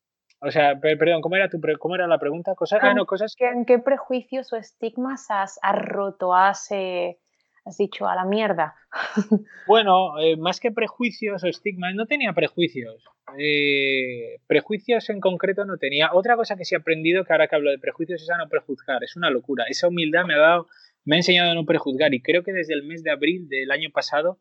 [0.41, 2.55] O sea, perdón, ¿cómo era, tu cómo era la pregunta?
[2.55, 3.35] Cosas, ah, no, cosas.
[3.39, 8.75] ¿En qué prejuicios o estigmas has, has roto, has, has dicho a la mierda?
[9.67, 13.03] bueno, más que prejuicios o estigmas, no tenía prejuicios.
[13.37, 16.11] Eh, prejuicios en concreto no tenía.
[16.13, 18.49] Otra cosa que sí he aprendido, que ahora que hablo de prejuicios, es a no
[18.49, 19.03] prejuzgar.
[19.03, 19.65] Es una locura.
[19.69, 20.67] Esa humildad me ha dado,
[21.05, 22.13] me ha enseñado a no prejuzgar.
[22.13, 24.39] Y creo que desde el mes de abril del año pasado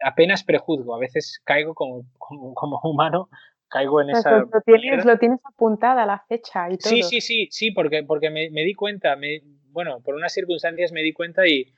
[0.00, 0.94] apenas prejuzgo.
[0.94, 3.28] A veces caigo como, como, humano,
[3.68, 4.38] caigo en esa.
[4.38, 6.90] Lo tienes, lo tienes apuntada la fecha y todo.
[6.90, 10.92] Sí, sí, sí, sí, porque, porque me, me di cuenta, me, bueno, por unas circunstancias
[10.92, 11.72] me di cuenta y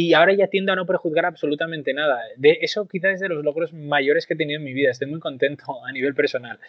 [0.00, 2.20] y ahora ya tiendo a no prejuzgar absolutamente nada.
[2.36, 4.92] De eso quizás es de los logros mayores que he tenido en mi vida.
[4.92, 6.60] Estoy muy contento a nivel personal.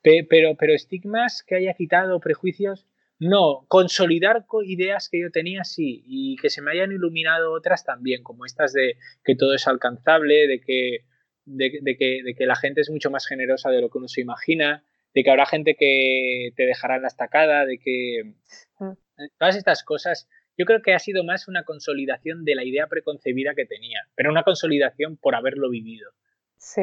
[0.00, 2.86] Pero, pero estigmas que haya quitado, prejuicios,
[3.20, 8.22] No, consolidar ideas que yo tenía sí, y que se me hayan iluminado otras también,
[8.22, 11.04] como estas de que todo es alcanzable, de que,
[11.44, 14.20] de, que, de que la gente es mucho más generosa de lo que uno se
[14.20, 18.34] imagina, de que habrá gente que te dejará en la estacada, de que
[18.78, 18.92] mm.
[19.36, 23.54] todas estas cosas, yo creo que ha sido más una consolidación de la idea preconcebida
[23.56, 26.12] que tenía, pero una consolidación por haberlo vivido.
[26.56, 26.82] Sí,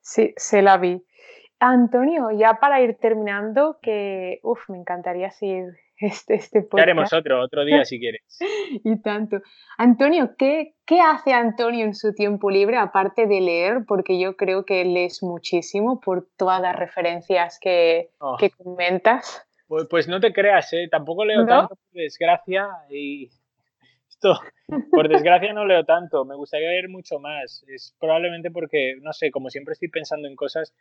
[0.00, 1.02] sí, se la vi.
[1.60, 5.66] Antonio, ya para ir terminando, que uf, me encantaría seguir
[5.98, 6.82] este, este podcast.
[6.82, 8.22] haremos otro, otro día si quieres.
[8.84, 9.42] y tanto.
[9.76, 13.84] Antonio, ¿qué, ¿qué hace Antonio en su tiempo libre aparte de leer?
[13.86, 18.38] Porque yo creo que lees muchísimo por todas las referencias que, oh.
[18.38, 19.46] que comentas.
[19.68, 20.88] Pues, pues, no te creas, ¿eh?
[20.90, 23.30] tampoco leo tanto, por desgracia, y
[24.08, 24.40] esto,
[24.90, 27.64] por desgracia no leo tanto, me gustaría leer mucho más.
[27.68, 30.74] Es probablemente porque, no sé, como siempre estoy pensando en cosas,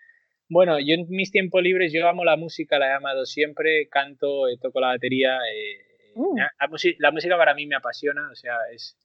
[0.50, 4.48] bueno, yo en mis tiempos libres, yo amo la música, la he amado siempre, canto,
[4.48, 5.38] eh, toco la batería.
[5.54, 6.36] Eh, mm.
[6.98, 8.98] la, música para mí me apasiona, o sea, es,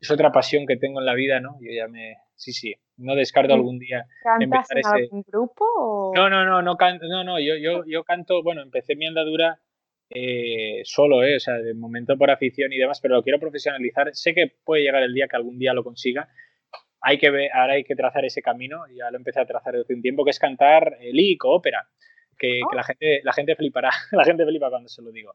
[0.00, 1.56] es, otra pasión que tengo en la vida, ¿no?
[1.60, 2.16] Yo ya me.
[2.34, 4.06] Sí, sí, no descarto algún día.
[4.22, 6.12] ¿Cantas en algún grupo?
[6.14, 9.60] No, no, no, no, canto, no, no yo, yo, yo canto, bueno, empecé mi andadura
[10.10, 14.14] eh, solo, eh, o sea, de momento por afición y demás, pero lo quiero profesionalizar.
[14.14, 16.28] Sé que puede llegar el día que algún día lo consiga,
[17.00, 19.94] hay que ver, ahora hay que trazar ese camino, ya lo empecé a trazar desde
[19.94, 21.88] un tiempo, que es cantar eh, lírico, ópera,
[22.38, 25.34] que, la, gente, la gente flipará, la gente flipa cuando se lo digo.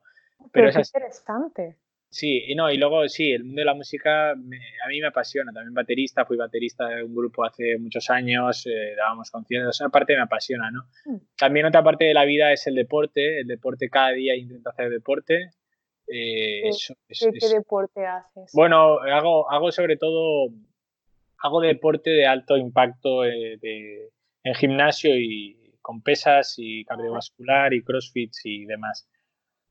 [0.52, 1.78] Pero, es interesante.
[2.14, 5.52] Sí, y no, y luego sí, el mundo de la música a mí me apasiona,
[5.52, 10.16] también baterista, fui baterista de un grupo hace muchos años, eh, dábamos conciertos, esa parte
[10.16, 10.84] me apasiona, ¿no?
[11.06, 11.18] Mm.
[11.36, 14.92] También otra parte de la vida es el deporte, el deporte cada día intento hacer
[14.92, 15.54] deporte.
[16.06, 16.70] Eh,
[17.08, 18.52] ¿Qué, deporte haces?
[18.54, 20.50] Bueno, hago, hago sobre todo
[21.44, 23.60] hago deporte de alto impacto eh,
[24.44, 29.08] en gimnasio y con pesas y cardiovascular y crossfit y demás.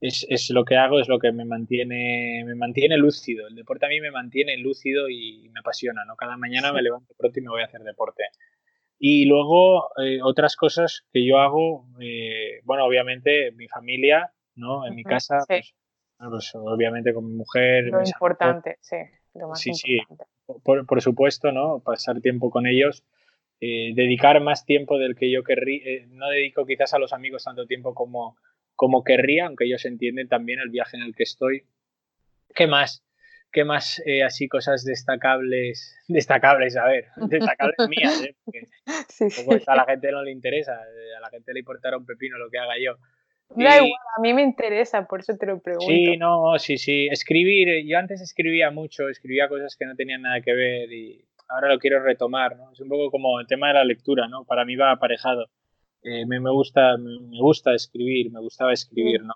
[0.01, 3.47] Es, lo que hago, es lo que me mantiene, me mantiene lúcido.
[3.47, 6.17] El deporte a mí me mantiene lúcido y me apasiona, ¿no?
[6.17, 8.25] Cada mañana me levanto pronto y me voy a hacer deporte.
[8.99, 14.87] Y luego eh, otras cosas que yo hago, eh, bueno, obviamente mi familia, ¿no?
[14.87, 15.73] En mi casa, pues,
[16.19, 17.85] pues, obviamente con mi mujer.
[17.85, 18.97] Lo importante, sí,
[19.35, 21.81] lo más importante por, supuesto, ¿no?
[21.81, 23.05] Pasar tiempo con ellos,
[23.61, 27.45] eh, dedicar más tiempo del que yo querría, eh, no dedico quizás a los amigos
[27.45, 28.37] tanto tiempo como,
[28.75, 31.65] como querría, aunque ellos entienden también el viaje en el que estoy.
[32.55, 33.05] ¿Qué más?
[33.53, 35.97] ¿Qué más eh, así cosas destacables?
[36.09, 38.29] Destacables, a ver, destacables mías,
[39.47, 42.51] Porque a la gente no le interesa, a la gente le importará un pepino lo
[42.51, 42.97] que haga yo.
[43.57, 45.87] Da igual, a mí me interesa, por eso te lo pregunto.
[45.87, 47.09] Sí, no, sí, sí.
[47.11, 51.69] Escribir, yo antes escribía mucho, escribía cosas que no tenían nada que ver y ahora
[51.69, 52.73] lo quiero retomar, ¿no?
[52.73, 54.45] Es un poco como el tema de la lectura, ¿no?
[54.45, 55.47] Para mí va aparejado.
[56.03, 59.35] Eh, me, me, gusta, me, gusta escribir, me gustaba escribir, ¿no?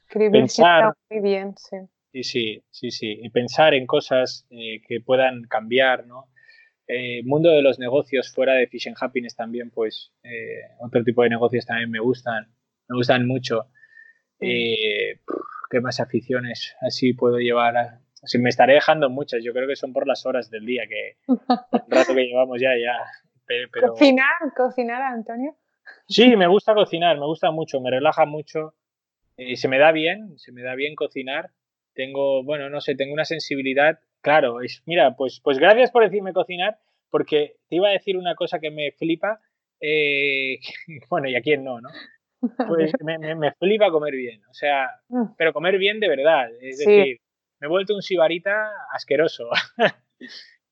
[0.00, 1.76] Escribir pensar, muy bien, sí.
[2.12, 3.18] Sí, sí, sí, sí.
[3.22, 6.24] Y pensar en cosas eh, que puedan cambiar, ¿no?
[6.86, 10.10] Eh, mundo de los negocios fuera de Fish and Happiness también, pues
[10.80, 12.48] otro tipo de negocios también me gustan
[12.88, 13.66] me gustan mucho.
[14.40, 15.20] Eh,
[15.70, 17.76] ¿Qué más aficiones así puedo llevar?
[17.76, 18.00] A...
[18.38, 21.90] me estaré dejando muchas, yo creo que son por las horas del día, que el
[21.90, 22.96] rato que llevamos ya, ya.
[23.46, 23.92] Pero...
[23.92, 24.34] ¿Cocinar?
[24.56, 25.56] ¿Cocinar, Antonio?
[26.06, 28.74] Sí, me gusta cocinar, me gusta mucho, me relaja mucho.
[29.36, 31.50] Eh, se me da bien, se me da bien cocinar.
[31.94, 33.98] Tengo, bueno, no sé, tengo una sensibilidad.
[34.20, 36.78] Claro, es, mira, pues, pues gracias por decirme cocinar,
[37.10, 39.40] porque te iba a decir una cosa que me flipa.
[39.80, 40.58] Eh,
[41.10, 41.88] bueno, y a quién no, ¿no?
[42.68, 45.34] Pues me, me, flipa comer bien, o sea, mm.
[45.36, 46.48] pero comer bien de verdad.
[46.60, 47.20] Es decir,
[47.60, 49.48] me he vuelto un sibarita asqueroso.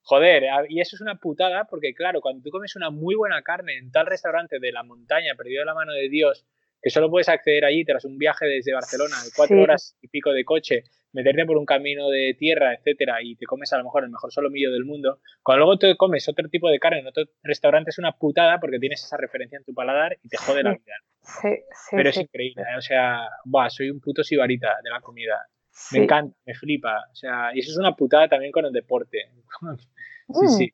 [0.01, 3.75] Joder, y eso es una putada porque, claro, cuando tú comes una muy buena carne
[3.75, 6.45] en tal restaurante de la montaña, perdido de la mano de Dios,
[6.81, 10.31] que solo puedes acceder allí tras un viaje desde Barcelona de cuatro horas y pico
[10.31, 10.83] de coche,
[11.17, 14.31] meterte por un camino de tierra, etcétera, y te comes a lo mejor el mejor
[14.31, 17.97] solomillo del mundo, cuando luego te comes otro tipo de carne en otro restaurante es
[17.97, 20.93] una putada porque tienes esa referencia en tu paladar y te jode la vida.
[21.23, 22.77] Sí, sí, Pero es increíble, ¿eh?
[22.77, 25.43] o sea, buah, soy un puto sibarita de la comida.
[25.91, 27.03] Me encanta, me flipa.
[27.11, 29.31] O sea, y eso es una putada también con el deporte.
[30.29, 30.49] sí, mm.
[30.49, 30.73] sí.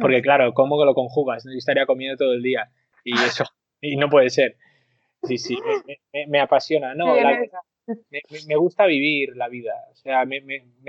[0.00, 1.44] Porque claro, ¿cómo que lo conjugas?
[1.44, 2.70] Yo estaría comiendo todo el día
[3.04, 3.44] y eso,
[3.80, 4.56] y no puede ser.
[5.22, 5.58] Sí, sí,
[6.28, 6.94] me, apasiona.
[6.94, 7.14] No,
[7.86, 10.40] me, gusta vivir la vida, o sea, me,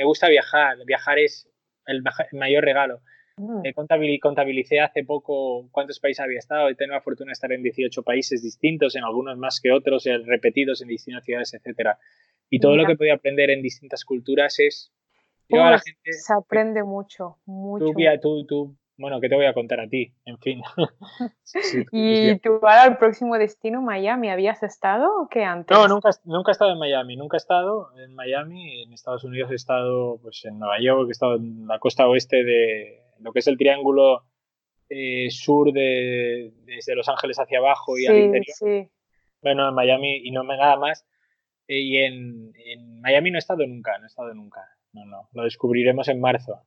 [0.04, 0.78] gusta viajar.
[0.86, 1.50] Viajar es
[1.86, 3.02] el mayor regalo.
[3.38, 3.64] Mm.
[4.22, 6.70] contabilicé hace poco cuántos países había estado.
[6.70, 10.06] He tenido la fortuna de estar en 18 países distintos, en algunos más que otros,
[10.26, 12.00] repetidos en distintas ciudades, etcétera.
[12.50, 14.92] Y todo lo que podía aprender en distintas culturas es.
[15.50, 17.94] la gente, se aprende mucho, mucho.
[18.22, 20.14] Tú, tú, bueno, ¿qué te voy a contar a ti?
[20.26, 20.62] En fin.
[21.92, 25.76] ¿Y tú para el próximo destino, Miami, habías estado o qué antes?
[25.76, 28.84] No, nunca, nunca he estado en Miami, nunca he estado en Miami.
[28.84, 32.44] En Estados Unidos he estado pues, en Nueva York, he estado en la costa oeste
[32.44, 34.24] de lo que es el triángulo
[34.90, 38.56] eh, sur de, desde Los Ángeles hacia abajo y al interior.
[38.58, 38.90] Sí.
[39.42, 41.06] Bueno, en Miami y no nada más.
[41.68, 44.62] Eh, y en, en Miami no he estado nunca, no he estado nunca.
[44.94, 46.62] No, no, lo descubriremos en marzo.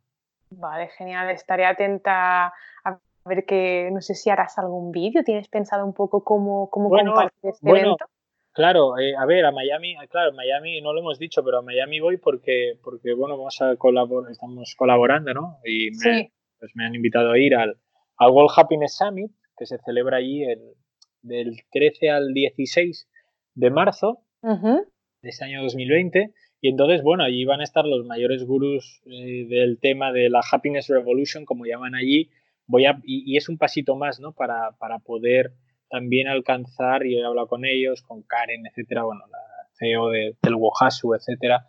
[0.50, 1.30] Vale, genial.
[1.30, 2.46] Estaré atenta
[2.84, 5.22] a ver que, no sé si harás algún vídeo.
[5.24, 8.06] ¿Tienes pensado un poco cómo, cómo compartir este evento?
[8.52, 11.62] Claro, eh, a ver, a Miami, ah, claro, Miami no lo hemos dicho, pero a
[11.62, 15.58] Miami voy porque, porque bueno, vamos a colaborar, estamos colaborando, ¿no?
[15.64, 17.78] Y me, pues me han invitado a ir al,
[18.16, 20.74] al World Happiness Summit, que se celebra allí el,
[21.22, 23.08] del 13 al 16
[23.54, 26.32] de marzo de este año 2020.
[26.60, 30.40] Y entonces, bueno, allí van a estar los mayores gurús eh, del tema de la
[30.50, 32.30] Happiness Revolution, como llaman allí.
[32.66, 34.32] Voy a, y, es un pasito más, ¿no?
[34.32, 35.52] Para, para, poder
[35.88, 39.38] también alcanzar, y he hablado con ellos, con Karen, etcétera, bueno, la
[39.78, 41.64] CEO de, del Wohasu, etcétera,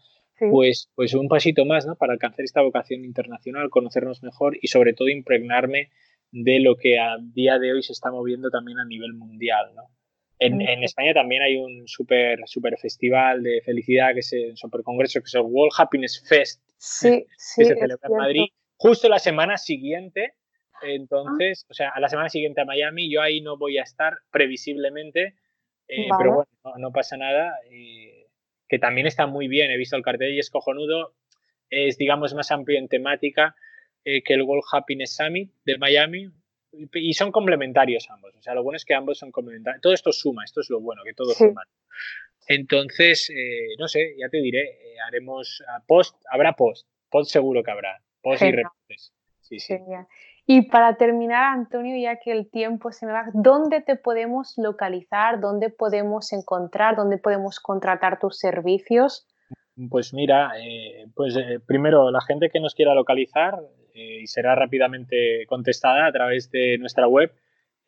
[0.50, 1.96] pues, pues un pasito más, ¿no?
[1.96, 5.90] Para alcanzar esta vocación internacional, conocernos mejor y sobre todo impregnarme
[6.32, 9.84] de lo que a día de hoy se está moviendo también a nivel mundial, ¿no?
[10.40, 15.20] En, España también hay un super, super festival de felicidad, que es el super congreso,
[15.20, 17.26] que es el World Happiness Fest, sí,
[17.58, 18.46] que se celebra en Madrid,
[18.78, 20.34] justo la semana siguiente.
[20.82, 24.14] Entonces, o sea, a la semana siguiente a Miami, yo ahí no voy a estar
[24.32, 25.36] previsiblemente,
[25.90, 28.28] eh, pero bueno, no, pasa nada, eh,
[28.70, 31.16] que también está muy bien, he visto el cartel y es cojonudo,
[31.70, 33.56] es digamos más amplio en temática
[34.06, 36.30] eh, que el World Happiness Summit de Miami,
[36.72, 38.36] y son complementarios ambos.
[38.36, 39.82] O sea, lo bueno es que ambos son complementarios.
[39.82, 41.64] Todo esto suma, esto es lo bueno, que todo suma.
[42.48, 47.72] Entonces, eh, no sé, ya te diré, eh, haremos post, habrá post, post seguro que
[47.72, 49.14] habrá, post y reportes.
[49.42, 49.76] Sí, sí.
[50.46, 55.40] Y para terminar, Antonio, ya que el tiempo se me va, ¿dónde te podemos localizar?
[55.40, 56.96] ¿Dónde podemos encontrar?
[56.96, 59.28] ¿Dónde podemos contratar tus servicios?
[59.90, 61.36] Pues mira, eh, pues
[61.68, 63.60] primero la gente que nos quiera localizar,
[64.00, 67.34] eh, y será rápidamente contestada a través de nuestra web,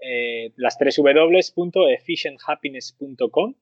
[0.02, 3.56] eh, las tres www.efficienthappiness.com.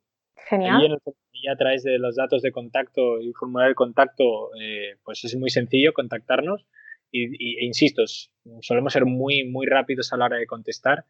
[0.49, 0.99] Genial.
[1.31, 5.35] Y, a través de los datos de contacto y formulario de contacto, eh, pues es
[5.35, 6.65] muy sencillo contactarnos.
[7.11, 8.01] Y, e insisto,
[8.61, 11.05] solemos ser muy, muy rápidos a la hora de contestar.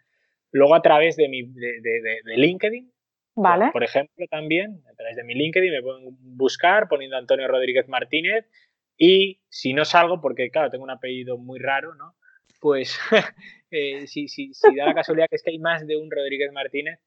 [0.52, 2.92] Luego a través de, mi, de, LinkedIn,
[3.36, 3.70] Vale.
[3.72, 8.46] Por ejemplo, también a través de mi LinkedIn me pueden buscar poniendo Antonio Rodríguez Martínez
[9.00, 12.16] y si no salgo, porque claro, tengo un apellido muy raro, ¿no?
[12.60, 13.00] Pues
[13.72, 16.52] eh, si, si, si, da la casualidad que es que hay más de un Rodríguez
[16.52, 17.00] Martínez,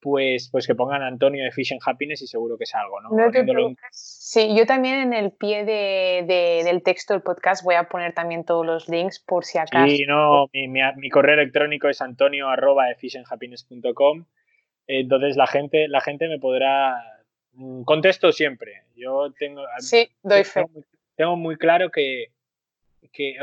[0.00, 3.08] pues, pues que pongan Antonio de Fish and Happiness y seguro que salgo, ¿no?
[3.10, 8.12] no sí, yo también en el pie de, del texto del podcast voy a poner
[8.12, 9.88] también todos los links por si acaso.
[9.88, 12.86] Sí, no, mi, mi, correo electrónico es antonio arroba
[14.86, 16.94] Entonces la gente, la gente me podrá
[17.52, 18.82] mm, contesto siempre.
[18.94, 19.62] Yo tengo.
[19.78, 20.64] Sí, doy fe
[21.20, 22.32] tengo muy claro que,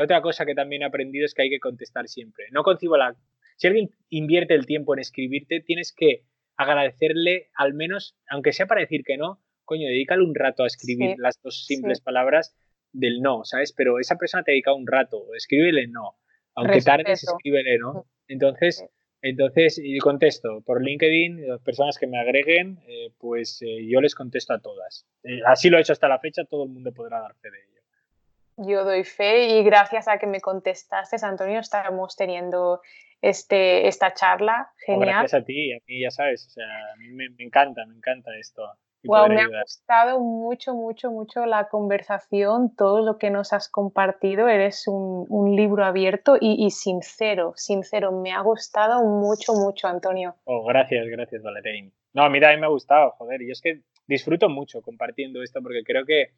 [0.00, 2.46] otra cosa que también he aprendido es que hay que contestar siempre.
[2.50, 3.14] No concibo la...
[3.56, 6.24] Si alguien invierte el tiempo en escribirte, tienes que
[6.56, 11.14] agradecerle al menos, aunque sea para decir que no, coño, dedícale un rato a escribir
[11.18, 12.56] las dos simples palabras
[12.92, 13.72] del no, ¿sabes?
[13.72, 16.16] Pero esa persona te ha dedicado un rato, escríbele no.
[16.56, 18.06] Aunque tardes, escríbele no.
[18.26, 18.84] Entonces,
[19.20, 24.14] entonces, y contesto por LinkedIn, las personas que me agreguen, eh, pues eh, yo les
[24.14, 25.06] contesto a todas.
[25.24, 27.58] Eh, así lo he hecho hasta la fecha, todo el mundo podrá dar fe de
[27.58, 28.68] ello.
[28.68, 32.80] Yo doy fe y gracias a que me contestaste, Antonio, estamos teniendo
[33.20, 34.70] este, esta charla.
[34.84, 35.20] Genial.
[35.20, 38.36] gracias a ti, a mí ya sabes, o sea, a mí me, encanta, me encanta
[38.36, 38.62] esto.
[39.04, 44.48] Wow, me ha gustado mucho, mucho, mucho la conversación, todo lo que nos has compartido.
[44.48, 48.10] Eres un, un libro abierto y, y, sincero, sincero.
[48.12, 50.34] Me ha gustado mucho, mucho, Antonio.
[50.44, 51.92] Oh, gracias, gracias, Valerín.
[52.12, 53.40] No, a mí también me ha gustado, joder.
[53.42, 56.32] Y es que disfruto mucho compartiendo esto porque creo que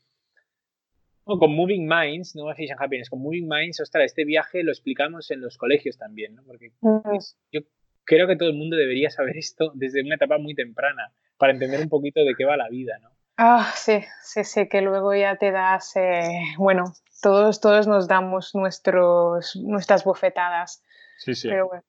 [1.24, 5.30] con Moving Minds, no Fish and Happiness, con Moving Minds, ostras, este viaje lo explicamos
[5.30, 6.42] en los colegios también, ¿no?
[6.44, 6.72] Porque
[7.52, 7.60] yo
[8.04, 11.80] creo que todo el mundo debería saber esto desde una etapa muy temprana para entender
[11.80, 13.10] un poquito de qué va la vida, ¿no?
[13.36, 18.54] Ah, sí, sí, sí, que luego ya te das, eh, bueno, todos, todos nos damos
[18.54, 20.84] nuestros, nuestras bofetadas.
[21.18, 21.48] Sí, sí.
[21.48, 21.84] Pero bueno.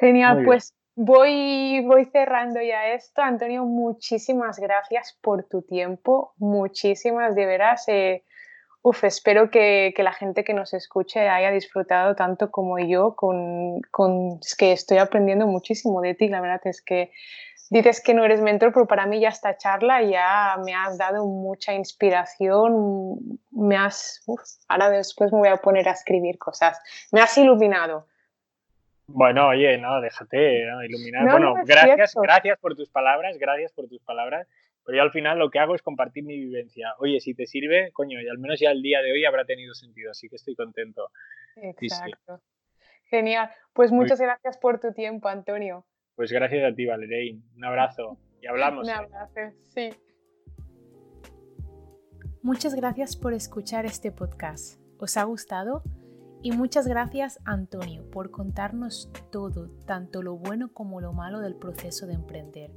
[0.00, 3.22] Genial, pues Voy, voy cerrando ya esto.
[3.22, 6.34] Antonio, muchísimas gracias por tu tiempo.
[6.36, 7.84] Muchísimas, de veras.
[7.88, 8.24] Eh,
[8.82, 13.80] uf, espero que, que, la gente que nos escuche haya disfrutado tanto como yo con,
[13.90, 16.28] con, es que estoy aprendiendo muchísimo de ti.
[16.28, 17.10] La verdad es que
[17.72, 21.24] dices que no eres mentor, pero para mí ya esta charla ya me has dado
[21.26, 24.22] mucha inspiración, me has,
[24.68, 26.78] ahora después me voy a poner a escribir cosas,
[27.12, 28.06] me has iluminado.
[29.06, 30.84] Bueno, oye, no, déjate ¿no?
[30.84, 31.30] iluminar.
[31.30, 34.46] bueno, gracias, gracias por tus palabras, gracias por tus palabras.
[34.84, 36.92] Pero yo al final lo que hago es compartir mi vivencia.
[36.98, 39.74] Oye, si te sirve, coño, y al menos ya el día de hoy habrá tenido
[39.74, 41.08] sentido, así que estoy contento.
[41.54, 42.40] Exacto.
[43.04, 43.50] Genial.
[43.72, 45.86] Pues muchas gracias por tu tiempo, Antonio.
[46.16, 47.44] Pues gracias a ti, Valerín.
[47.56, 48.86] Un abrazo y hablamos.
[48.86, 49.40] Un abrazo,
[49.74, 49.90] sí.
[52.42, 54.80] Muchas gracias por escuchar este podcast.
[54.98, 55.82] ¿Os ha gustado?
[56.44, 62.08] Y muchas gracias Antonio por contarnos todo, tanto lo bueno como lo malo del proceso
[62.08, 62.72] de emprender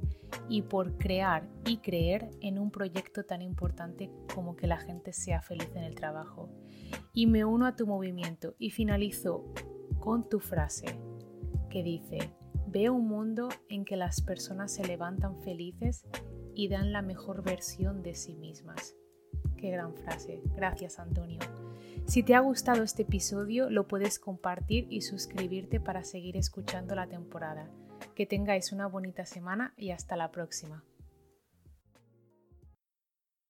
[0.48, 5.42] y por crear y creer en un proyecto tan importante como que la gente sea
[5.42, 6.48] feliz en el trabajo.
[7.12, 9.52] Y me uno a tu movimiento y finalizo
[9.98, 10.86] con tu frase
[11.68, 12.18] que dice,
[12.76, 16.04] veo un mundo en que las personas se levantan felices
[16.54, 18.94] y dan la mejor versión de sí mismas.
[19.56, 20.42] Qué gran frase.
[20.54, 21.38] Gracias Antonio.
[22.04, 27.06] Si te ha gustado este episodio, lo puedes compartir y suscribirte para seguir escuchando la
[27.06, 27.70] temporada.
[28.14, 30.84] Que tengáis una bonita semana y hasta la próxima.